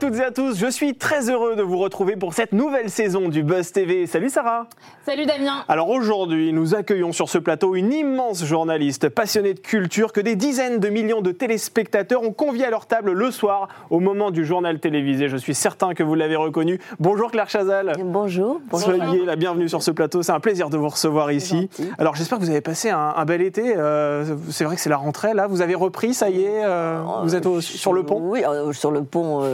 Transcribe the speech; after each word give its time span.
Toutes 0.00 0.16
et 0.16 0.24
à 0.24 0.30
tous, 0.30 0.56
je 0.56 0.66
suis 0.66 0.94
très 0.94 1.28
heureux 1.28 1.56
de 1.56 1.62
vous 1.62 1.76
retrouver 1.76 2.16
pour 2.16 2.32
cette 2.32 2.52
nouvelle 2.52 2.88
saison 2.88 3.28
du 3.28 3.42
Buzz 3.42 3.70
TV. 3.70 4.06
Salut 4.06 4.30
Sarah 4.30 4.66
Salut 5.04 5.26
Damien 5.26 5.62
Alors 5.68 5.90
aujourd'hui, 5.90 6.54
nous 6.54 6.74
accueillons 6.74 7.12
sur 7.12 7.28
ce 7.28 7.36
plateau 7.36 7.74
une 7.74 7.92
immense 7.92 8.42
journaliste 8.42 9.10
passionnée 9.10 9.52
de 9.52 9.60
culture 9.60 10.14
que 10.14 10.22
des 10.22 10.36
dizaines 10.36 10.78
de 10.78 10.88
millions 10.88 11.20
de 11.20 11.32
téléspectateurs 11.32 12.22
ont 12.22 12.32
convié 12.32 12.64
à 12.64 12.70
leur 12.70 12.86
table 12.86 13.12
le 13.12 13.30
soir 13.30 13.68
au 13.90 14.00
moment 14.00 14.30
du 14.30 14.46
journal 14.46 14.80
télévisé. 14.80 15.28
Je 15.28 15.36
suis 15.36 15.54
certain 15.54 15.92
que 15.92 16.02
vous 16.02 16.14
l'avez 16.14 16.36
reconnue. 16.36 16.80
Bonjour 16.98 17.30
Claire 17.30 17.50
Chazal. 17.50 17.92
Bonjour. 18.02 18.58
bonjour. 18.70 18.94
Soyez 18.94 19.26
la 19.26 19.36
bienvenue 19.36 19.68
sur 19.68 19.82
ce 19.82 19.90
plateau, 19.90 20.22
c'est 20.22 20.32
un 20.32 20.40
plaisir 20.40 20.70
de 20.70 20.78
vous 20.78 20.88
recevoir 20.88 21.30
ici. 21.30 21.68
Alors 21.98 22.16
j'espère 22.16 22.38
que 22.38 22.44
vous 22.44 22.50
avez 22.50 22.62
passé 22.62 22.88
un, 22.88 23.12
un 23.16 23.24
bel 23.26 23.42
été. 23.42 23.76
Euh, 23.76 24.24
c'est 24.48 24.64
vrai 24.64 24.76
que 24.76 24.80
c'est 24.80 24.88
la 24.88 24.96
rentrée 24.96 25.34
là, 25.34 25.46
vous 25.46 25.60
avez 25.60 25.74
repris, 25.74 26.14
ça 26.14 26.30
y 26.30 26.42
est, 26.42 26.64
euh, 26.64 27.02
vous 27.22 27.34
êtes 27.34 27.44
au, 27.44 27.60
sur 27.60 27.92
le 27.92 28.02
pont 28.02 28.20
Oui, 28.22 28.42
euh, 28.46 28.72
sur 28.72 28.92
le 28.92 29.02
pont, 29.02 29.44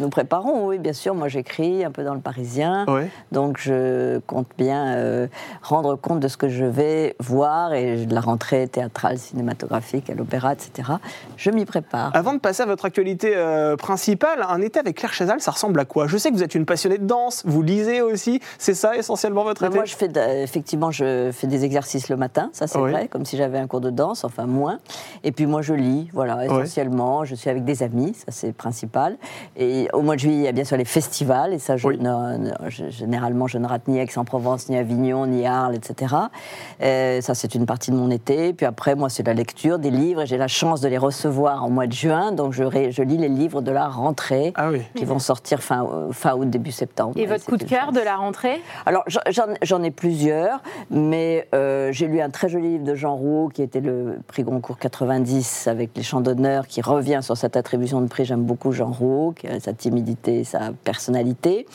nous 0.00 0.08
préparons, 0.08 0.66
oui, 0.66 0.78
bien 0.78 0.92
sûr. 0.92 1.14
Moi, 1.14 1.28
j'écris 1.28 1.84
un 1.84 1.90
peu 1.90 2.04
dans 2.04 2.14
le 2.14 2.20
Parisien. 2.20 2.86
Donc, 3.32 3.58
je 3.60 4.18
compte 4.26 4.46
bien 4.58 4.94
euh, 4.96 5.26
rendre 5.62 5.96
compte 5.96 6.20
de 6.20 6.28
ce 6.28 6.36
que 6.36 6.48
je 6.48 6.64
vais 6.64 7.16
voir 7.20 7.72
et 7.74 8.06
de 8.06 8.14
la 8.14 8.20
rentrée 8.20 8.68
théâtrale, 8.68 9.18
cinématographique, 9.18 10.10
à 10.10 10.14
l'opéra, 10.14 10.52
etc. 10.52 10.92
Je 11.36 11.50
m'y 11.50 11.64
prépare. 11.64 12.10
Avant 12.14 12.32
de 12.34 12.38
passer 12.38 12.62
à 12.62 12.66
votre 12.66 12.84
actualité 12.84 13.32
euh, 13.36 13.76
principale, 13.76 14.44
un 14.48 14.60
été 14.60 14.78
avec 14.78 14.96
Claire 14.96 15.12
Chazal, 15.12 15.40
ça 15.40 15.50
ressemble 15.50 15.78
à 15.80 15.84
quoi? 15.84 16.06
Je 16.06 16.16
sais 16.16 16.30
que 16.30 16.34
vous 16.34 16.42
êtes 16.42 16.54
une 16.54 16.66
passionnée 16.66 16.98
de 16.98 17.06
danse, 17.06 17.42
vous 17.46 17.62
lisez 17.62 18.00
aussi, 18.02 18.40
c'est 18.58 18.74
ça 18.74 18.96
essentiellement 18.96 19.44
votre 19.44 19.60
Ben, 19.62 19.68
été? 19.68 19.76
moi, 19.76 19.84
je 19.84 19.94
fais 19.96 20.08
effectivement, 20.42 20.90
je 20.90 21.30
fais 21.32 21.46
des 21.46 21.64
exercices 21.64 22.08
le 22.08 22.16
matin, 22.16 22.50
ça 22.52 22.66
c'est 22.66 22.78
Oui. 22.78 22.90
vrai, 22.90 23.08
comme 23.08 23.24
si 23.24 23.36
j'avais 23.36 23.58
un 23.58 23.66
cours 23.66 23.80
de 23.80 23.90
danse, 23.90 24.24
enfin 24.24 24.46
moins. 24.46 24.78
Et 25.22 25.32
puis 25.32 25.46
moi, 25.46 25.62
je 25.62 25.74
lis, 25.74 26.08
voilà, 26.12 26.44
essentiellement. 26.44 27.24
Je 27.24 27.34
suis 27.34 27.50
avec 27.50 27.64
des 27.64 27.82
amis, 27.82 28.14
ça 28.14 28.30
c'est 28.30 28.52
principal. 28.52 29.16
Et 29.56 29.83
au 29.92 30.02
mois 30.02 30.14
de 30.14 30.20
juillet, 30.20 30.36
il 30.38 30.42
y 30.44 30.48
a 30.48 30.52
bien 30.52 30.64
sûr 30.64 30.76
les 30.76 30.84
festivals, 30.84 31.52
et 31.52 31.58
ça, 31.58 31.76
je 31.76 31.86
Oui. 31.88 31.98
ne- 31.98 32.36
ne- 32.38 32.70
je- 32.70 32.90
généralement, 32.90 33.46
je 33.46 33.58
ne 33.58 33.66
rate 33.66 33.86
ni 33.88 33.98
Aix-en-Provence, 33.98 34.68
ni 34.68 34.76
Avignon, 34.76 35.26
ni 35.26 35.46
Arles, 35.46 35.74
etc. 35.74 36.14
Euh, 36.82 37.20
ça, 37.20 37.34
c'est 37.34 37.54
une 37.54 37.66
partie 37.66 37.90
de 37.90 37.96
mon 37.96 38.10
été. 38.10 38.52
Puis 38.52 38.66
après, 38.66 38.94
moi, 38.94 39.08
c'est 39.08 39.26
la 39.26 39.34
lecture 39.34 39.78
des 39.78 39.90
livres, 39.90 40.22
et 40.22 40.26
j'ai 40.26 40.36
la 40.38 40.48
chance 40.48 40.80
de 40.80 40.88
les 40.88 40.98
recevoir 40.98 41.64
en 41.64 41.70
mois 41.70 41.86
de 41.86 41.92
juin, 41.92 42.32
donc 42.32 42.52
je, 42.52 42.64
ré- 42.64 42.90
je 42.92 43.02
lis 43.02 43.16
les 43.18 43.28
livres 43.28 43.60
de 43.62 43.70
la 43.70 43.88
rentrée. 43.88 44.52
Ah 44.56 44.70
oui. 44.70 44.82
Qui 44.94 45.04
vont 45.04 45.18
sortir 45.18 45.62
fin, 45.62 45.86
fin 46.12 46.34
août, 46.34 46.48
début 46.48 46.72
septembre. 46.72 47.14
Et 47.16 47.26
votre 47.26 47.44
coup 47.44 47.56
de 47.56 47.64
cœur 47.64 47.92
de 47.92 48.00
la 48.00 48.16
rentrée? 48.16 48.60
Alors, 48.86 49.04
j'en- 49.62 49.82
ai 49.82 49.90
plusieurs, 49.90 50.62
mais 50.90 51.46
euh, 51.54 51.90
j'ai 51.92 52.06
lu 52.06 52.20
un 52.20 52.30
très 52.30 52.48
joli 52.48 52.68
livre 52.70 52.84
de 52.84 52.94
Jean 52.94 53.16
Rouault, 53.16 53.48
qui 53.48 53.62
était 53.62 53.80
le 53.80 54.18
prix 54.28 54.42
Goncourt 54.44 54.78
90, 54.78 55.66
avec 55.68 55.90
les 55.96 56.02
chants 56.02 56.20
d'honneur, 56.20 56.66
qui 56.66 56.80
revient 56.80 57.18
sur 57.22 57.36
cette 57.36 57.56
attribution 57.56 58.00
de 58.00 58.06
prix. 58.06 58.24
J'aime 58.24 58.42
beaucoup 58.44 58.72
Jean 58.72 58.90
Rouault, 58.90 59.32
qui 59.32 59.46
a 59.46 59.52
sa 59.64 59.72
timidité, 59.72 60.44
sa 60.44 60.72
personnalité. 60.84 61.66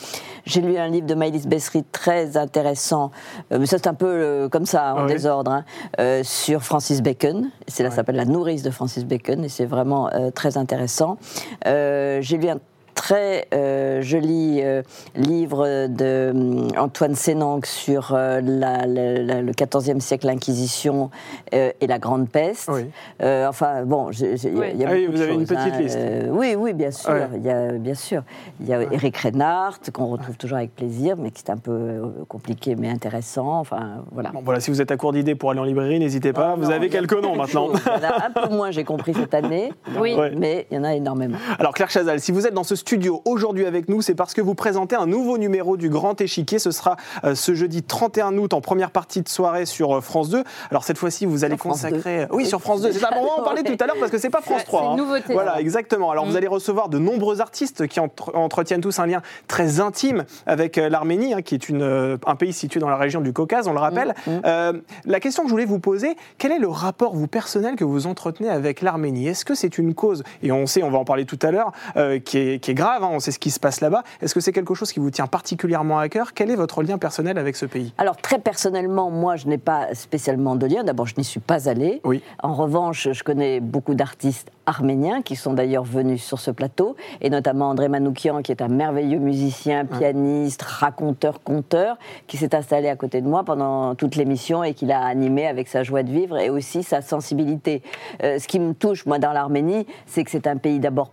J'ai 0.46 0.60
lu 0.60 0.76
un 0.78 0.88
livre 0.88 1.06
de 1.06 1.14
Maëlys 1.14 1.46
Bessery 1.46 1.84
très 1.90 2.36
intéressant, 2.36 3.10
euh, 3.52 3.58
mais 3.58 3.66
ça 3.66 3.78
c'est 3.78 3.88
un 3.88 3.94
peu 3.94 4.06
euh, 4.06 4.48
comme 4.48 4.66
ça, 4.66 4.94
en 4.94 5.06
Ouais. 5.06 5.12
désordre, 5.12 5.50
hein, 5.50 5.64
euh, 5.98 6.22
sur 6.22 6.62
Francis 6.62 7.02
Bacon. 7.02 7.50
C'est 7.66 7.82
là, 7.82 7.90
ça 7.90 7.96
s'appelle 7.96 8.16
La 8.16 8.24
nourrice 8.24 8.62
de 8.62 8.70
Francis 8.70 9.04
Bacon, 9.04 9.44
et 9.44 9.48
c'est 9.48 9.66
vraiment 9.66 10.08
très 10.34 10.56
intéressant. 10.56 11.18
J'ai 11.64 12.36
lu 12.38 12.48
un 12.48 12.58
très 13.00 13.46
euh, 13.54 14.02
joli 14.02 14.60
euh, 14.62 14.82
livre 15.16 15.86
de 15.88 16.32
hum, 16.34 16.68
Antoine 16.78 17.14
Sénanque 17.14 17.64
sur 17.64 18.12
euh, 18.12 18.42
la- 18.44 18.86
la- 18.86 19.22
la- 19.22 19.40
le 19.40 19.52
XIVe 19.52 20.00
siècle, 20.00 20.26
l'Inquisition 20.26 21.08
euh, 21.54 21.70
et 21.80 21.86
la 21.86 21.98
Grande 21.98 22.28
Peste. 22.28 22.68
Oui. 22.70 22.82
Euh, 23.22 23.46
enfin, 23.48 23.84
bon, 23.86 24.10
il 24.10 24.20
y 24.20 24.24
a- 24.26 24.50
Oui. 24.52 24.66
il 24.74 24.80
y 24.80 24.84
a 24.84 24.88
Ah 24.90 24.92
oui, 24.92 25.06
beaucoup 25.06 25.12
vous 25.12 25.18
de 25.18 25.22
avez 25.22 25.34
une 25.34 25.46
petite 25.46 25.72
hein. 25.74 25.80
liste. 25.80 25.96
Euh, 25.98 26.28
oui, 26.30 26.54
oui, 26.58 26.74
bien 26.74 26.90
sûr. 26.90 27.10
Ouais. 27.10 27.26
Il 27.36 27.42
y 27.42 27.48
a, 27.50 27.72
bien 27.72 27.94
sûr. 27.94 28.22
Il 28.60 28.68
y 28.68 28.74
a 28.74 28.82
Éric 28.82 29.16
Reinhardt, 29.16 29.78
qu'on 29.94 30.06
retrouve 30.08 30.36
toujours 30.36 30.58
avec 30.58 30.74
plaisir, 30.76 31.16
mais 31.16 31.30
qui 31.30 31.42
est 31.42 31.50
un 31.50 31.56
peu 31.56 31.70
euh, 31.72 32.02
compliqué, 32.28 32.76
mais 32.76 32.90
intéressant. 32.90 33.60
Enfin, 33.60 34.04
voilà. 34.12 34.28
Bon 34.30 34.42
voilà, 34.44 34.60
si 34.60 34.70
vous 34.70 34.82
êtes 34.82 34.90
à 34.90 34.98
court 34.98 35.12
d'idées 35.14 35.34
pour 35.36 35.50
aller 35.50 35.60
en 35.60 35.64
librairie, 35.64 35.98
n'hésitez 35.98 36.34
pas, 36.34 36.52
Oh, 36.54 36.60
vous 36.60 36.66
non, 36.68 36.76
avez 36.76 36.90
quelques 36.90 37.14
noms 37.14 37.34
maintenant. 37.42 37.68
Il 37.72 38.02
y 38.02 38.06
en 38.06 38.10
a 38.10 38.26
un 38.26 38.30
peu 38.30 38.54
moins, 38.54 38.70
j'ai 38.70 38.84
compris, 38.84 39.14
cette 39.14 39.32
année. 39.32 39.72
Oui. 39.98 40.14
Mais 40.36 40.66
il 40.70 40.76
y 40.76 40.78
en 40.78 40.84
a 40.84 40.94
énormément. 40.94 41.38
Alors 41.58 41.72
Claire 41.72 41.88
Chazal, 41.90 42.20
si 42.20 42.30
vous 42.30 42.46
êtes 42.46 42.52
dans 42.54 42.62
ce 42.64 42.76
studio 42.76 42.89
aujourd'hui 43.24 43.66
avec 43.66 43.88
nous, 43.88 44.02
c'est 44.02 44.14
parce 44.14 44.34
que 44.34 44.40
vous 44.40 44.54
présentez 44.54 44.96
un 44.96 45.06
nouveau 45.06 45.38
numéro 45.38 45.76
du 45.76 45.88
Grand 45.88 46.20
Échiquier. 46.20 46.58
Ce 46.58 46.70
sera 46.70 46.96
euh, 47.24 47.34
ce 47.34 47.54
jeudi 47.54 47.82
31 47.82 48.36
août 48.38 48.54
en 48.54 48.60
première 48.60 48.90
partie 48.90 49.22
de 49.22 49.28
soirée 49.28 49.66
sur 49.66 49.96
euh, 49.96 50.00
France 50.00 50.30
2. 50.30 50.42
Alors 50.70 50.84
cette 50.84 50.98
fois-ci, 50.98 51.26
vous 51.26 51.44
allez 51.44 51.56
consacrer... 51.56 52.26
Oui, 52.30 52.46
sur 52.46 52.60
France 52.60 52.82
2. 52.82 52.92
C'est 52.92 52.98
ça, 52.98 53.10
bon, 53.10 53.20
on 53.22 53.26
va 53.26 53.42
en 53.42 53.44
parler 53.44 53.60
Ouais. 53.62 53.76
tout 53.76 53.84
à 53.84 53.86
l'heure 53.86 53.96
parce 53.98 54.10
que 54.10 54.18
c'est 54.18 54.30
pas 54.30 54.40
France 54.40 54.60
C'est 54.60 54.66
3. 54.66 54.80
une 54.82 54.88
hein. 54.88 54.96
nouveauté. 54.96 55.32
Voilà, 55.32 55.60
exactement. 55.60 56.10
Alors 56.10 56.24
vous 56.26 56.36
allez 56.36 56.46
recevoir 56.46 56.88
de 56.88 56.98
nombreux 56.98 57.40
artistes 57.40 57.86
qui 57.86 58.00
entre- 58.00 58.34
entretiennent 58.34 58.80
tous 58.80 58.98
un 58.98 59.06
lien 59.06 59.20
très 59.48 59.80
intime 59.80 60.24
avec 60.46 60.78
euh, 60.78 60.88
l'Arménie, 60.88 61.34
hein, 61.34 61.42
qui 61.42 61.54
est 61.54 61.68
une, 61.68 61.82
euh, 61.82 62.16
un 62.26 62.36
pays 62.36 62.52
situé 62.52 62.80
dans 62.80 62.88
la 62.88 62.96
région 62.96 63.20
du 63.20 63.32
Caucase, 63.32 63.68
on 63.68 63.72
le 63.72 63.78
rappelle. 63.80 64.14
Euh, 64.46 64.72
la 65.04 65.20
question 65.20 65.42
que 65.42 65.48
je 65.48 65.52
voulais 65.52 65.64
vous 65.66 65.78
poser, 65.78 66.16
quel 66.38 66.52
est 66.52 66.58
le 66.58 66.68
rapport 66.68 67.14
vous 67.14 67.26
personnel 67.26 67.76
que 67.76 67.84
vous 67.84 68.06
entretenez 68.06 68.48
avec 68.48 68.80
l'Arménie? 68.80 69.28
Est-ce 69.28 69.44
que 69.44 69.54
c'est 69.54 69.76
une 69.78 69.94
cause, 69.94 70.22
et 70.42 70.52
on 70.52 70.66
sait, 70.66 70.82
on 70.82 70.90
va 70.90 70.98
en 70.98 71.04
parler 71.04 71.24
tout 71.26 71.38
à 71.42 71.50
l'heure, 71.50 71.72
euh, 71.96 72.18
qui, 72.18 72.38
est, 72.38 72.58
qui 72.60 72.70
est 72.70 72.74
grave, 72.80 73.04
hein, 73.04 73.10
on 73.12 73.20
sait 73.20 73.30
ce 73.30 73.38
qui 73.38 73.50
se 73.50 73.60
passe 73.60 73.82
là-bas, 73.82 74.02
est-ce 74.22 74.34
que 74.34 74.40
c'est 74.40 74.52
quelque 74.52 74.74
chose 74.74 74.90
qui 74.90 75.00
vous 75.00 75.10
tient 75.10 75.26
particulièrement 75.26 75.98
à 75.98 76.08
cœur? 76.08 76.32
Quel 76.32 76.50
est 76.50 76.56
votre 76.56 76.82
lien 76.82 76.96
personnel 76.96 77.36
avec 77.36 77.54
ce 77.56 77.66
pays? 77.66 77.92
Alors 77.98 78.16
très 78.16 78.38
personnellement, 78.38 79.10
moi, 79.10 79.36
je 79.36 79.48
n'ai 79.48 79.58
pas 79.58 79.94
spécialement 79.94 80.56
de 80.56 80.66
lien. 80.66 80.82
D'abord, 80.82 81.06
je 81.06 81.14
n'y 81.18 81.24
suis 81.24 81.40
pas 81.40 81.68
allée. 81.68 82.00
Oui. 82.04 82.22
En 82.42 82.54
revanche, 82.54 83.08
je 83.12 83.22
connais 83.22 83.60
beaucoup 83.60 83.94
d'artistes 83.94 84.50
arméniens 84.64 85.20
qui 85.20 85.36
sont 85.36 85.52
d'ailleurs 85.52 85.84
venus 85.84 86.22
sur 86.22 86.38
ce 86.38 86.50
plateau, 86.50 86.96
et 87.20 87.28
notamment 87.28 87.68
André 87.68 87.88
Manoukian, 87.88 88.40
qui 88.40 88.52
est 88.52 88.62
un 88.62 88.68
merveilleux 88.68 89.18
musicien, 89.18 89.84
pianiste, 89.84 90.62
raconteur, 90.62 91.42
conteur, 91.42 91.98
qui 92.28 92.38
s'est 92.38 92.54
installé 92.54 92.88
à 92.88 92.96
côté 92.96 93.20
de 93.20 93.28
moi 93.28 93.44
pendant 93.44 93.94
toute 93.94 94.16
l'émission 94.16 94.64
et 94.64 94.72
qui 94.72 94.86
l'a 94.86 95.04
animé 95.04 95.46
avec 95.46 95.68
sa 95.68 95.82
joie 95.82 96.02
de 96.02 96.10
vivre 96.10 96.38
et 96.38 96.48
aussi 96.48 96.82
sa 96.82 97.02
sensibilité. 97.02 97.82
Euh, 98.22 98.38
ce 98.38 98.48
qui 98.48 98.58
me 98.58 98.72
touche, 98.72 99.04
moi, 99.04 99.18
dans 99.18 99.32
l'Arménie, 99.32 99.86
c'est 100.06 100.24
que 100.24 100.30
c'est 100.30 100.46
un 100.46 100.56
pays 100.56 100.78
d'abord 100.78 101.10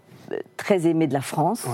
très 0.58 0.88
aimé 0.88 1.08
de 1.08 1.14
la 1.14 1.22
France. 1.22 1.66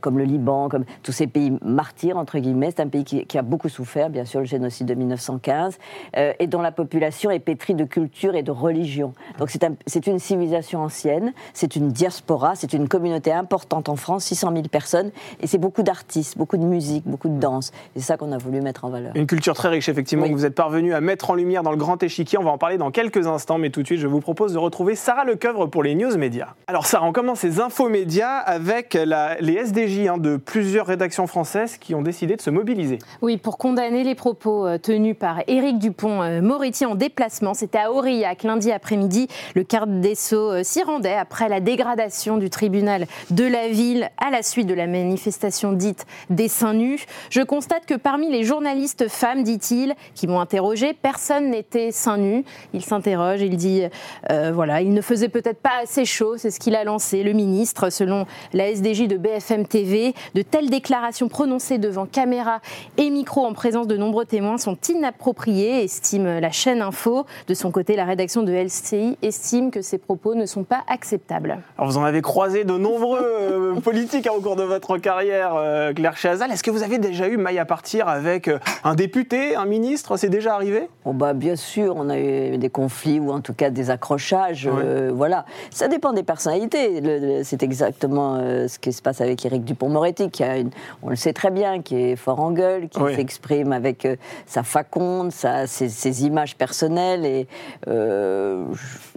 Comme 0.00 0.18
le 0.18 0.24
Liban, 0.24 0.68
comme 0.68 0.84
tous 1.02 1.12
ces 1.12 1.26
pays 1.26 1.52
martyrs, 1.62 2.16
entre 2.16 2.38
guillemets. 2.38 2.70
C'est 2.74 2.82
un 2.82 2.88
pays 2.88 3.04
qui, 3.04 3.24
qui 3.26 3.38
a 3.38 3.42
beaucoup 3.42 3.68
souffert, 3.68 4.10
bien 4.10 4.24
sûr, 4.24 4.40
le 4.40 4.46
génocide 4.46 4.86
de 4.86 4.94
1915, 4.94 5.78
euh, 6.16 6.32
et 6.38 6.46
dont 6.46 6.60
la 6.62 6.72
population 6.72 7.30
est 7.30 7.38
pétrie 7.38 7.74
de 7.74 7.84
culture 7.84 8.34
et 8.34 8.42
de 8.42 8.50
religion. 8.50 9.12
Donc 9.38 9.50
c'est 9.50 9.64
un- 9.64 9.74
une 10.06 10.18
civilisation 10.18 10.80
ancienne, 10.82 11.32
c'est 11.52 11.76
une 11.76 11.88
diaspora, 11.88 12.54
c'est 12.54 12.72
une 12.72 12.88
communauté 12.88 13.32
importante 13.32 13.88
en 13.88 13.96
France, 13.96 14.24
600 14.24 14.52
000 14.52 14.68
personnes, 14.68 15.10
et 15.40 15.46
c'est 15.46 15.58
beaucoup 15.58 15.82
d'artistes, 15.82 16.38
beaucoup 16.38 16.56
de 16.56 16.64
musique, 16.64 17.04
beaucoup 17.06 17.28
de 17.28 17.38
danse. 17.38 17.72
C'est 17.94 18.02
ça 18.02 18.16
qu'on 18.16 18.32
a 18.32 18.38
voulu 18.38 18.60
mettre 18.60 18.84
en 18.84 18.90
valeur. 18.90 19.12
Une 19.14 19.26
culture 19.26 19.54
très 19.54 19.68
riche, 19.68 19.88
effectivement, 19.88 20.24
Oui. 20.24 20.30
que 20.30 20.34
vous 20.34 20.46
êtes 20.46 20.54
parvenu 20.54 20.94
à 20.94 21.00
mettre 21.00 21.30
en 21.30 21.34
lumière 21.34 21.62
dans 21.62 21.70
le 21.72 21.76
grand 21.76 22.02
échiquier. 22.02 22.38
On 22.38 22.44
va 22.44 22.50
en 22.50 22.58
parler 22.58 22.78
dans 22.78 22.90
quelques 22.90 23.26
instants, 23.26 23.58
mais 23.58 23.70
tout 23.70 23.82
de 23.82 23.86
suite, 23.86 24.00
je 24.00 24.06
vous 24.06 24.20
propose 24.20 24.52
de 24.52 24.58
retrouver 24.58 24.94
Sarah 24.94 25.24
Lecoeuvre 25.24 25.68
pour 25.68 25.82
les 25.82 25.94
news 25.94 26.16
médias. 26.16 26.54
Alors, 26.66 26.86
Sarah, 26.86 27.06
on 27.06 27.12
commence 27.12 27.40
ces 27.40 27.60
infos 27.60 27.88
médias 27.88 28.36
avec 28.38 28.94
la- 28.94 29.36
les 29.40 29.77
Hein, 29.78 30.18
de 30.18 30.36
plusieurs 30.36 30.86
rédactions 30.86 31.28
françaises 31.28 31.76
qui 31.76 31.94
ont 31.94 32.02
décidé 32.02 32.34
de 32.34 32.40
se 32.40 32.50
mobiliser. 32.50 32.98
Oui, 33.22 33.36
pour 33.36 33.58
condamner 33.58 34.02
les 34.02 34.16
propos 34.16 34.66
euh, 34.66 34.76
tenus 34.76 35.16
par 35.16 35.42
Éric 35.46 35.78
Dupont-Moretti 35.78 36.84
en 36.84 36.96
déplacement. 36.96 37.54
C'était 37.54 37.78
à 37.78 37.92
Aurillac 37.92 38.42
lundi 38.42 38.72
après-midi. 38.72 39.28
Le 39.54 39.62
garde 39.62 40.00
des 40.00 40.16
Sceaux 40.16 40.50
euh, 40.50 40.62
s'y 40.64 40.82
rendait 40.82 41.14
après 41.14 41.48
la 41.48 41.60
dégradation 41.60 42.38
du 42.38 42.50
tribunal 42.50 43.06
de 43.30 43.44
la 43.44 43.68
ville 43.68 44.10
à 44.18 44.30
la 44.30 44.42
suite 44.42 44.66
de 44.66 44.74
la 44.74 44.88
manifestation 44.88 45.72
dite 45.72 46.06
des 46.28 46.48
seins 46.48 46.74
nus. 46.74 47.06
Je 47.30 47.42
constate 47.42 47.86
que 47.86 47.94
parmi 47.94 48.32
les 48.32 48.42
journalistes 48.42 49.08
femmes, 49.08 49.44
dit-il, 49.44 49.94
qui 50.16 50.26
m'ont 50.26 50.40
interrogé, 50.40 50.92
personne 50.92 51.50
n'était 51.50 51.92
seins 51.92 52.18
nus. 52.18 52.44
Il 52.72 52.84
s'interroge, 52.84 53.42
il 53.42 53.56
dit, 53.56 53.84
euh, 54.32 54.50
voilà, 54.52 54.80
il 54.80 54.92
ne 54.92 55.02
faisait 55.02 55.28
peut-être 55.28 55.60
pas 55.60 55.82
assez 55.84 56.04
chaud, 56.04 56.36
c'est 56.36 56.50
ce 56.50 56.58
qu'il 56.58 56.74
a 56.74 56.82
lancé, 56.82 57.22
le 57.22 57.32
ministre, 57.32 57.90
selon 57.90 58.26
la 58.52 58.72
SDJ 58.72 59.06
de 59.06 59.16
BFM 59.16 59.67
TV. 59.68 60.14
De 60.34 60.42
telles 60.42 60.70
déclarations 60.70 61.28
prononcées 61.28 61.78
devant 61.78 62.06
caméra 62.06 62.60
et 62.96 63.10
micro 63.10 63.44
en 63.44 63.52
présence 63.52 63.86
de 63.86 63.96
nombreux 63.96 64.24
témoins 64.24 64.58
sont 64.58 64.76
inappropriées, 64.88 65.82
estime 65.84 66.38
la 66.38 66.50
chaîne 66.50 66.82
Info. 66.82 67.26
De 67.46 67.54
son 67.54 67.70
côté, 67.70 67.96
la 67.96 68.04
rédaction 68.04 68.42
de 68.42 68.52
LCI 68.52 69.16
estime 69.22 69.70
que 69.70 69.82
ces 69.82 69.98
propos 69.98 70.34
ne 70.34 70.46
sont 70.46 70.64
pas 70.64 70.82
acceptables. 70.88 71.58
Alors, 71.76 71.90
vous 71.90 71.98
en 71.98 72.04
avez 72.04 72.22
croisé 72.22 72.64
de 72.64 72.76
nombreux 72.76 73.20
euh, 73.22 73.74
politiques 73.80 74.26
hein, 74.26 74.32
au 74.36 74.40
cours 74.40 74.56
de 74.56 74.62
votre 74.62 74.98
carrière, 74.98 75.54
euh, 75.56 75.92
Claire 75.92 76.16
Chazal. 76.16 76.50
Est-ce 76.50 76.62
que 76.62 76.70
vous 76.70 76.82
avez 76.82 76.98
déjà 76.98 77.28
eu 77.28 77.36
maille 77.36 77.58
à 77.58 77.64
partir 77.64 78.08
avec 78.08 78.48
euh, 78.48 78.58
un 78.84 78.94
député, 78.94 79.54
un 79.54 79.66
ministre? 79.66 80.16
C'est 80.16 80.28
déjà 80.28 80.54
arrivé? 80.54 80.88
Oh 81.04 81.12
bah, 81.12 81.32
bien 81.34 81.56
sûr, 81.56 81.94
on 81.96 82.08
a 82.08 82.18
eu 82.18 82.58
des 82.58 82.70
conflits 82.70 83.20
ou 83.20 83.30
en 83.32 83.40
tout 83.40 83.54
cas 83.54 83.70
des 83.70 83.90
accrochages. 83.90 84.68
euh, 84.72 85.10
voilà. 85.14 85.44
Ça 85.70 85.88
dépend 85.88 86.12
des 86.12 86.22
personnalités. 86.22 87.42
C'est 87.44 87.62
exactement 87.62 88.36
euh, 88.40 88.68
ce 88.68 88.78
qui 88.78 88.92
se 88.92 89.02
passe 89.02 89.20
avec 89.20 89.44
Éric 89.58 89.64
Dupont-Moretti, 89.64 90.30
qui 90.30 90.44
a 90.44 90.58
une, 90.58 90.70
on 91.02 91.10
le 91.10 91.16
sait 91.16 91.32
très 91.32 91.50
bien, 91.50 91.82
qui 91.82 91.96
est 91.96 92.16
fort 92.16 92.40
en 92.40 92.52
gueule, 92.52 92.88
qui 92.88 93.00
Oui. 93.00 93.14
s'exprime 93.14 93.72
avec 93.72 94.04
euh, 94.06 94.16
sa 94.46 94.62
faconde, 94.62 95.32
sa- 95.32 95.66
ses, 95.66 95.88
ses 95.88 96.24
images 96.24 96.56
personnelles. 96.56 97.24
Et 97.26 97.46
euh, 97.88 98.64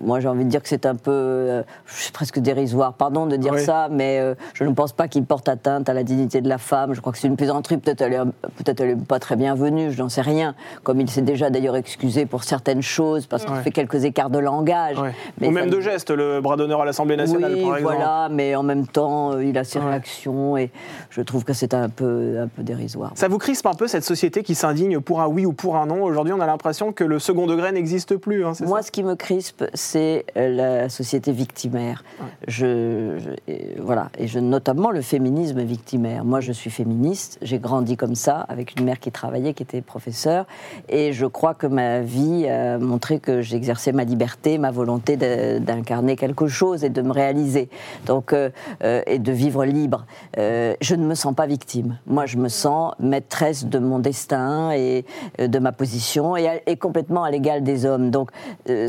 moi, 0.02 0.20
j'ai 0.20 0.28
envie 0.28 0.44
de 0.46 0.50
dire 0.50 0.62
que 0.62 0.68
c'est 0.70 0.86
un 0.86 0.96
peu, 0.96 1.12
euh, 1.12 1.64
c'est 1.86 2.12
presque 2.14 2.40
dérisoire, 2.40 2.94
pardon 2.94 3.26
de 3.28 3.36
dire 3.36 3.54
Oui. 3.54 3.64
ça, 3.64 3.88
mais 3.92 4.22
je 4.54 4.64
ne 4.64 4.72
pense 4.74 4.94
pas 4.94 5.08
qu'il 5.08 5.24
porte 5.26 5.48
atteinte 5.48 5.88
à 5.90 5.94
la 5.94 6.04
dignité 6.04 6.42
de 6.42 6.50
la 6.50 6.58
femme. 6.58 6.94
Je 6.94 7.02
crois 7.02 7.14
que 7.14 7.20
c'est 7.20 7.28
une 7.28 7.36
plaisanterie. 7.38 7.78
Peut-être 7.78 8.02
elle 8.02 8.14
est, 8.14 8.20
peut-être 8.58 8.82
elle 8.82 8.90
est 8.92 9.06
pas 9.06 9.20
très 9.20 9.36
bienvenue. 9.36 9.92
Je 9.92 10.02
n'en 10.02 10.10
sais 10.10 10.22
rien. 10.22 10.56
Comme 10.84 11.00
il 11.02 11.10
s'est 11.10 11.22
déjà 11.22 11.50
d'ailleurs 11.50 11.76
excusé 11.76 12.26
pour 12.26 12.44
certaines 12.44 12.82
choses 12.82 13.28
parce 13.28 13.46
qu'il 13.46 13.54
Ouais. 13.54 13.62
fait 13.64 13.72
quelques 13.72 14.06
écarts 14.06 14.30
de 14.30 14.40
langage. 14.40 14.98
Ouais. 15.00 15.14
Mais 15.40 15.48
Ou 15.48 15.52
même 15.52 15.70
de 15.70 15.80
geste, 15.82 16.10
le 16.12 16.40
bras 16.42 16.56
d'honneur 16.56 16.82
à 16.82 16.86
l'Assemblée 16.86 17.18
nationale, 17.18 17.54
oui, 17.54 17.62
par 17.64 17.78
exemple. 17.78 17.96
voilà, 17.96 18.30
mais 18.32 18.56
en 18.56 18.64
même 18.64 18.88
temps, 18.88 19.38
il 19.40 19.58
a 19.58 19.64
ses 19.64 19.80
Ouais. 19.80 19.90
réactions 19.90 20.31
et 20.58 20.70
je 21.10 21.22
trouve 21.22 21.44
que 21.44 21.54
c'est 21.54 21.74
un 21.74 21.90
peu, 21.90 22.40
un 22.42 22.48
peu 22.48 22.64
dérisoire. 22.64 23.12
Ça 23.16 23.28
vous 23.28 23.38
crispe 23.38 23.66
un 23.66 23.74
peu 23.74 23.88
cette 23.88 24.04
société 24.04 24.44
qui 24.44 24.56
s'indigne 24.56 25.00
pour 25.00 25.22
un 25.22 25.28
oui 25.28 25.46
ou 25.46 25.54
pour 25.54 25.76
un 25.78 25.86
non? 25.86 26.04
Aujourd'hui, 26.04 26.34
on 26.34 26.40
a 26.40 26.46
l'impression 26.46 26.92
que 26.94 27.04
le 27.04 27.20
second 27.20 27.48
degré 27.48 27.72
n'existe 27.72 28.16
plus. 28.18 28.46
hein, 28.46 28.54
Moi, 28.62 28.82
ça? 28.82 28.88
ce 28.88 28.92
qui 28.92 29.04
me 29.04 29.16
crispe, 29.16 29.64
c'est 29.74 30.26
la 30.36 30.90
société 30.90 31.32
victimaire. 31.32 32.04
Je, 32.48 33.18
je- 33.20 33.52
et 33.52 33.76
voilà, 33.80 34.10
et 34.18 34.28
je, 34.28 34.40
notamment 34.40 34.92
le 34.92 35.02
féminisme 35.02 35.62
victimaire. 35.62 36.26
Moi, 36.26 36.40
je 36.42 36.52
suis 36.52 36.70
féministe, 36.70 37.38
j'ai 37.42 37.60
grandi 37.60 37.98
comme 37.98 38.16
ça, 38.16 38.42
avec 38.50 38.78
une 38.80 38.86
mère 38.86 39.00
qui 39.00 39.12
travaillait, 39.12 39.54
qui 39.54 39.64
était 39.64 39.82
professeure, 39.82 40.46
et 40.90 41.14
je 41.14 41.26
crois 41.26 41.54
que 41.54 41.68
ma 41.68 42.00
vie 42.02 42.48
a 42.48 42.78
montré 42.78 43.20
que 43.20 43.42
j'exerçais 43.42 43.92
ma 43.92 44.04
liberté, 44.04 44.58
ma 44.58 44.72
volonté 44.72 45.18
d'incarner 45.60 46.16
quelque 46.16 46.48
chose 46.48 46.84
et 46.84 46.90
de 46.90 47.02
me 47.02 47.12
réaliser, 47.12 47.70
donc 48.06 48.34
euh, 48.34 48.50
euh, 48.84 49.02
et 49.06 49.20
de 49.20 49.32
vivre 49.32 49.66
libre. 49.66 50.06
Euh, 50.38 50.76
je 50.82 50.96
ne 50.96 51.06
me 51.06 51.16
sens 51.16 51.36
pas 51.36 51.46
victime. 51.46 52.00
Moi, 52.06 52.26
je 52.26 52.38
me 52.38 52.50
sens 52.50 52.94
maîtresse 53.00 53.66
de 53.66 53.80
mon 53.80 54.00
destin 54.00 54.72
et 54.72 55.06
euh, 55.40 55.48
de 55.48 55.60
ma 55.60 55.72
position 55.72 56.36
et, 56.38 56.78
complètement 56.78 57.24
à 57.24 57.32
l'égal 57.32 57.64
des 57.64 57.86
hommes. 57.86 58.12
Donc, 58.12 58.32
euh, 58.70 58.88